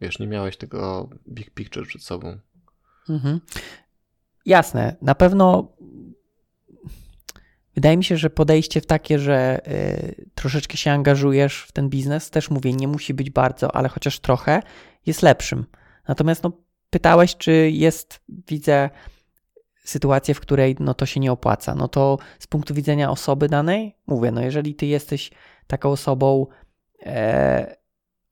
[0.00, 2.38] wiesz, nie miałeś tego big picture przed sobą.
[3.08, 3.40] Mhm.
[4.46, 5.72] Jasne, na pewno
[7.74, 12.30] wydaje mi się, że podejście w takie, że y, troszeczkę się angażujesz w ten biznes,
[12.30, 14.62] też mówię, nie musi być bardzo, ale chociaż trochę,
[15.06, 15.64] jest lepszym.
[16.08, 16.52] Natomiast no,
[16.90, 18.90] pytałeś, czy jest, widzę,
[19.84, 21.74] sytuację, w której no, to się nie opłaca.
[21.74, 25.30] No to z punktu widzenia osoby danej, mówię, no jeżeli ty jesteś
[25.66, 26.46] taką osobą,
[27.06, 27.76] e,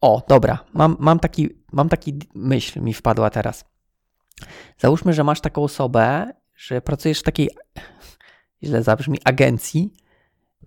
[0.01, 3.65] o, dobra, mam, mam, taki, mam taki myśl, mi wpadła teraz.
[4.79, 7.51] Załóżmy, że masz taką osobę, że pracujesz w takiej,
[8.63, 9.93] źle zabrzmi, agencji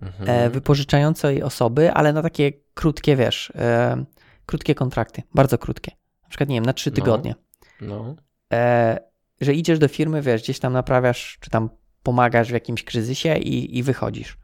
[0.02, 0.30] Mhm.
[0.30, 4.04] e, wypożyczającej osoby, ale na takie krótkie, wiesz, e,
[4.46, 5.92] krótkie kontrakty, bardzo krótkie.
[6.22, 6.94] Na przykład, nie wiem, na trzy No.
[6.96, 7.34] tygodnie.
[7.80, 8.14] No,
[8.52, 8.98] E,
[9.40, 11.70] że idziesz do firmy, wiesz, gdzieś tam naprawiasz, czy tam
[12.02, 14.38] pomagasz w jakimś kryzysie i, i wychodzisz.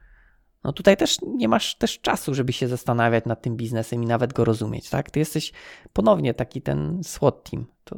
[0.64, 4.32] No tutaj też nie masz też czasu, żeby się zastanawiać nad tym biznesem i nawet
[4.32, 5.11] go rozumieć, tak?
[5.11, 5.53] Ty jesteś
[5.93, 7.66] ponownie taki ten SWAT team.
[7.84, 7.97] To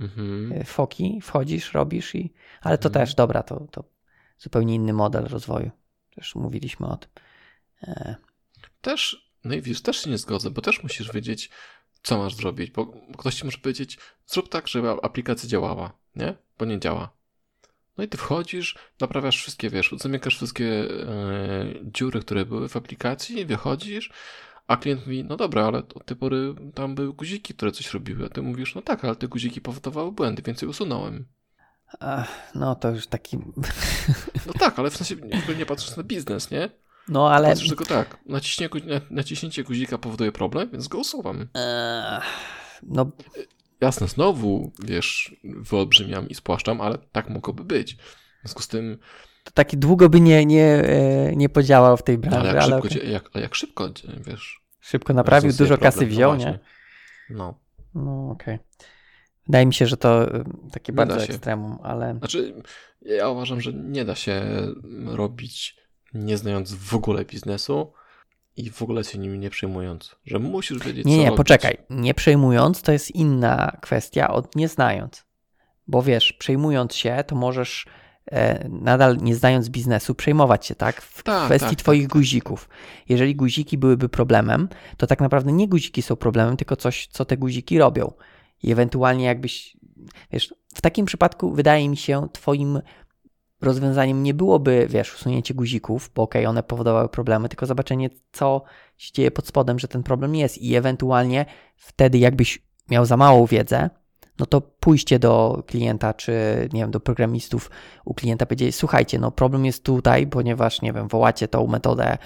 [0.00, 0.52] mhm.
[0.52, 2.32] e, foki, wchodzisz, robisz i...
[2.60, 3.06] Ale to Mhm.
[3.06, 3.84] też, dobra, to, to
[4.38, 5.70] zupełnie inny model rozwoju.
[6.14, 7.10] Też mówiliśmy o tym.
[7.82, 8.16] E,
[8.80, 11.50] Też, no i wiesz, też się nie zgodzę, bo też musisz wiedzieć,
[12.06, 12.86] co masz zrobić, bo
[13.18, 16.34] ktoś ci może powiedzieć, zrób tak, żeby aplikacja działała, nie?
[16.58, 17.10] Bo nie działa.
[17.98, 20.88] No i ty wchodzisz, naprawiasz wszystkie, wiesz, zamykasz wszystkie e,
[21.82, 24.10] dziury, które były w aplikacji, wychodzisz,
[24.66, 28.26] a klient mówi, no dobra, ale od tej pory tam były guziki, które coś robiły,
[28.26, 31.26] a ty mówisz, no tak, ale te guziki powodowały błędy, więc je usunąłem.
[32.00, 33.38] ach, no to już taki...
[34.46, 36.70] No tak, ale w sensie nie, nie patrzysz na biznes, nie?
[37.08, 37.48] No ale...
[37.48, 38.18] Patrzysz tylko tak,
[39.10, 41.48] naciśnięcie guzika powoduje problem, więc go usuwam.
[41.56, 42.20] E,
[42.82, 43.10] no
[43.80, 47.94] Jasne, znowu, wiesz, wyolbrzymiam i spłaszczam, ale tak mogłoby być.
[47.94, 48.98] W związku z tym,
[49.44, 52.64] to taki długo by nie, nie, e, nie podziałał w tej branży, ale ale, jak,
[52.64, 52.90] szybko, okej.
[52.90, 54.60] dzie- jak, ale jak szybko, dzie- wiesz.
[54.80, 56.58] szybko naprawił, dużo kasy problem, wziął, no nie?
[57.30, 57.60] No.
[57.94, 58.58] No okej.
[59.46, 62.62] Wydaje mi się, że to e, takie Nie bardzo ekstremum, ale Znaczy,
[63.02, 64.42] ja uważam, że nie da się
[65.06, 65.76] robić
[66.14, 67.92] nie znając w ogóle biznesu
[68.56, 70.16] i w ogóle się nim nie przejmując.
[70.24, 71.36] Że musisz wiedzieć, nie, co nie, robić.
[71.36, 71.76] poczekaj.
[71.90, 75.26] Nie przejmując to jest inna kwestia od nie znając.
[75.86, 77.86] Bo wiesz, przejmując się, to możesz
[78.26, 81.00] e, nadal nie znając biznesu przejmować się, tak?
[81.02, 82.18] W Tak, kwestii tak, twoich tak, tak.
[82.18, 82.68] guzików.
[83.08, 87.36] Jeżeli guziki byłyby problemem, to tak naprawdę nie guziki są problemem, tylko coś, co te
[87.36, 88.12] guziki robią.
[88.62, 89.76] I ewentualnie jakbyś,
[90.32, 92.80] wiesz, w takim przypadku wydaje mi się twoim
[93.60, 98.62] rozwiązaniem nie byłoby, wiesz, usunięcie guzików, bo okej, one powodowały problemy, tylko zobaczenie, co
[98.96, 101.46] się dzieje pod spodem, że ten problem jest i ewentualnie
[101.76, 103.90] wtedy jakbyś miał za małą wiedzę,
[104.38, 106.32] no to pójście do klienta, czy
[106.72, 107.70] nie wiem, do programistów
[108.04, 112.18] u klienta powiedzieć, słuchajcie, no problem jest tutaj, ponieważ, nie wiem, wołacie tą metodę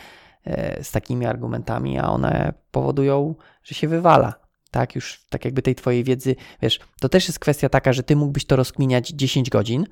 [0.45, 4.35] e, z takimi argumentami, a one powodują, że się wywala.
[4.71, 8.17] Tak, już tak jakby tej twojej wiedzy, wiesz, to też jest kwestia taka, że ty
[8.17, 9.87] mógłbyś to rozkminiać 10 godzin,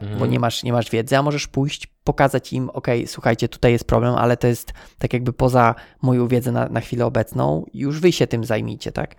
[0.00, 0.30] bo Mhm.
[0.30, 4.14] nie masz, nie masz wiedzy, a możesz pójść, pokazać im, ok, słuchajcie, tutaj jest problem,
[4.14, 8.26] ale to jest tak jakby poza moją wiedzę na, na chwilę obecną, już wy się
[8.26, 9.14] tym zajmijcie, tak?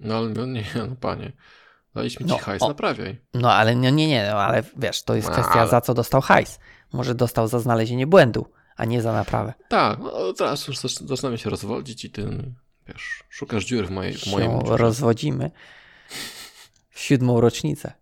[0.00, 1.32] No ale no nie, no panie.
[1.94, 2.68] Daliśmy ci No, hajs, o.
[2.68, 3.20] naprawiaj.
[3.34, 5.94] No ale nie, nie, nie, no, ale wiesz, to jest No, kwestia ale- za co
[5.94, 6.58] dostał hajs.
[6.92, 8.46] Może dostał za znalezienie błędu,
[8.76, 9.52] a nie za naprawę.
[9.68, 12.26] Tak, no teraz już zac- zaczynamy się rozwodzić i ty,
[12.88, 15.50] wiesz, szukasz dziur w, mojej, w moim rozwodzimy
[16.90, 17.92] w siódmą rocznicę.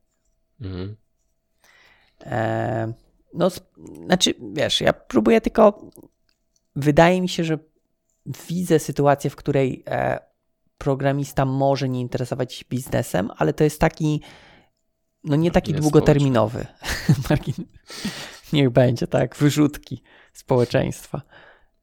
[0.61, 0.97] Mhm.
[2.23, 2.93] E,
[3.35, 3.51] no,
[4.07, 5.91] znaczy, wiesz, ja próbuję tylko.
[6.77, 7.59] Wydaje mi się, że
[8.49, 10.19] widzę sytuację, w której e,
[10.79, 14.21] programista może nie interesować się biznesem, ale to jest taki,
[15.25, 16.67] no nie taki Margines długoterminowy.
[18.53, 20.03] Niech będzie, tak, wyrzutki
[20.33, 21.23] społeczeństwa.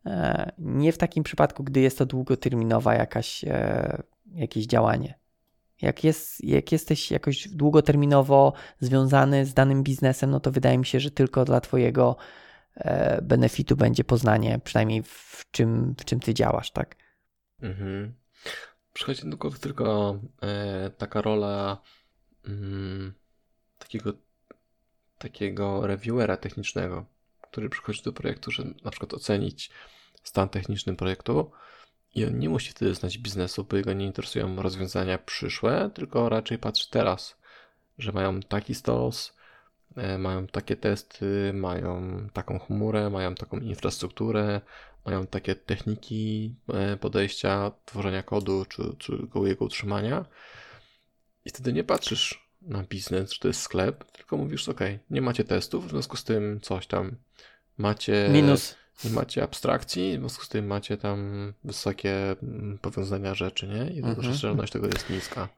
[0.06, 3.46] E, nie w takim przypadku, gdy jest to długoterminowa jakaś,
[4.32, 5.19] jakieś działanie.
[5.82, 11.00] Jak, jest, jak jesteś jakoś długoterminowo związany z danym biznesem, no to wydaje mi się,
[11.00, 12.16] że tylko dla Twojego
[12.76, 16.96] e, benefitu będzie poznanie, przynajmniej w czym, w czym Ty działasz, tak?
[17.62, 18.14] Mhm.
[18.94, 21.82] Przychodzi do głowy tylko e, taka rola
[22.48, 23.14] mm,
[23.78, 24.14] takiego,
[25.18, 27.06] takiego reviewera technicznego,
[27.42, 29.72] który przychodzi do projektu, żeby na przykład ocenić
[30.24, 31.52] stan techniczny projektu
[32.16, 36.58] i on nie musi wtedy znać biznesu, bo jego nie interesują rozwiązania przyszłe, tylko raczej
[36.58, 37.38] patrzy teraz,
[37.98, 39.38] że mają taki stos,
[39.96, 44.62] e, mają takie testy, mają taką chmurę, mają taką infrastrukturę,
[45.06, 50.26] mają takie techniki e, podejścia, tworzenia kodu czy, czy jego utrzymania.
[51.46, 54.80] I wtedy nie patrzysz na biznes, czy to jest sklep, tylko mówisz, ok,
[55.10, 57.16] nie macie testów, w związku z tym coś tam
[57.78, 58.30] macie.
[58.32, 58.76] Minus.
[59.04, 63.94] Nie macie abstrakcji, w związku z tym macie tam wysokie mm, powiązania rzeczy, nie?
[63.94, 64.16] I mhm.
[64.16, 65.50] rozszerzoność tego jest niska.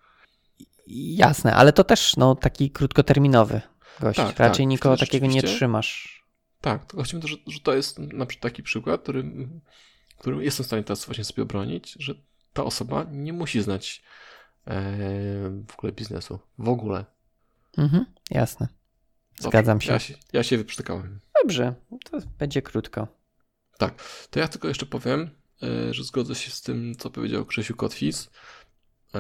[0.88, 3.62] Jasne, ale to też no, taki krótkoterminowy
[4.00, 4.18] gość.
[4.18, 4.70] Tak, Raczej tak.
[4.70, 6.24] nikogo takiego nie trzymasz.
[6.62, 9.24] Tak, tylko to, że, że to jest na przykład taki przykład, który,
[10.18, 12.14] którym jestem w stanie teraz właśnie sobie obronić, że
[12.54, 14.04] ta osoba nie musi znać
[14.68, 14.82] e,
[15.68, 16.40] w ogóle biznesu.
[16.58, 17.06] W ogóle.
[17.78, 18.68] Mhm, jasne.
[19.40, 19.94] Zgadzam Dobrze, się.
[19.94, 20.14] Ja, się.
[20.34, 21.20] ja się wyprztykałem.
[21.44, 21.76] Dobrze,
[22.12, 23.08] to będzie krótko.
[23.82, 25.30] Tak, to ja tylko jeszcze powiem,
[25.64, 28.30] e, że zgodzę się z tym, co powiedział Krzysiu Kotwis
[29.14, 29.20] e,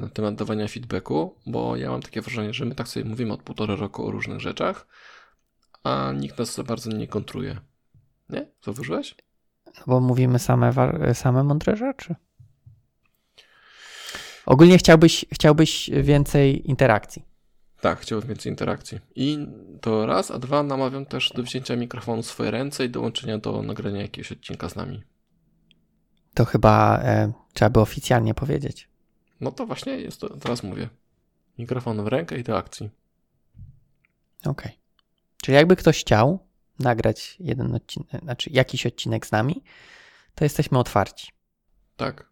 [0.00, 3.42] na temat dawania feedbacku, bo ja mam takie wrażenie, że my tak sobie mówimy od
[3.42, 4.86] półtora roku o różnych rzeczach,
[5.84, 7.60] a nikt nas za bardzo nie kontruje.
[8.28, 8.46] Nie?
[8.64, 9.14] Zauważyłeś?
[9.66, 10.72] No bo mówimy same,
[11.14, 12.14] same mądre rzeczy.
[14.46, 17.29] Ogólnie chciałbyś, chciałbyś więcej interakcji.
[17.80, 19.00] Tak, chciałbym więcej interakcji.
[19.14, 19.46] I
[19.80, 23.62] to raz, a dwa namawiam też do wzięcia mikrofonu w swoje ręce i dołączenia do
[23.62, 25.02] nagrania jakiegoś odcinka z nami.
[26.34, 28.88] To chyba e, trzeba by oficjalnie powiedzieć.
[29.40, 30.88] No to właśnie jest to, teraz mówię.
[31.58, 32.90] Mikrofon w rękę i do akcji.
[34.40, 34.50] Okej.
[34.50, 34.72] Okay.
[35.42, 36.46] Czyli jakby ktoś chciał
[36.78, 39.62] nagrać jeden odcinek, znaczy jakiś odcinek z nami,
[40.34, 41.32] to jesteśmy otwarci.
[41.96, 42.30] Tak.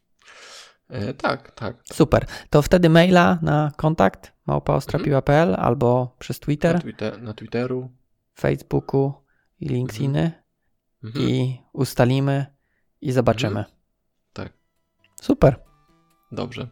[0.88, 1.76] e, tak, tak.
[1.92, 2.26] Super.
[2.50, 5.66] To wtedy maila na kontakt małpaostrapiła.pl mhm.
[5.66, 6.74] albo przez Twitter.
[6.74, 7.90] Na, Twitter, na Twitteru.
[8.34, 9.12] Facebooku
[9.60, 10.32] i LinkedIny
[11.04, 11.24] mhm.
[11.28, 12.46] i ustalimy
[13.00, 13.58] i zobaczymy.
[13.58, 13.76] Mhm.
[14.32, 14.52] Tak.
[15.22, 15.56] Super.
[16.32, 16.68] Dobrze.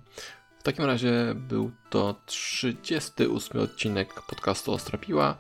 [0.59, 5.37] W takim razie był to 38 odcinek podcastu Ostrapiła.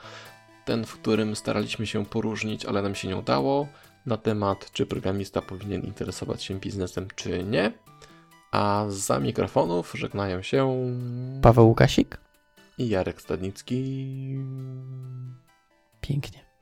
[0.64, 3.68] Ten, w którym staraliśmy się poróżnić, ale nam się nie udało,
[4.06, 7.72] na temat, czy programista powinien interesować się biznesem, czy nie.
[8.52, 10.92] A za mikrofonów żegnają się
[11.42, 12.23] Paweł Łukasik
[12.78, 14.38] i Jarek Stadnicki.
[16.00, 16.53] Pięknie.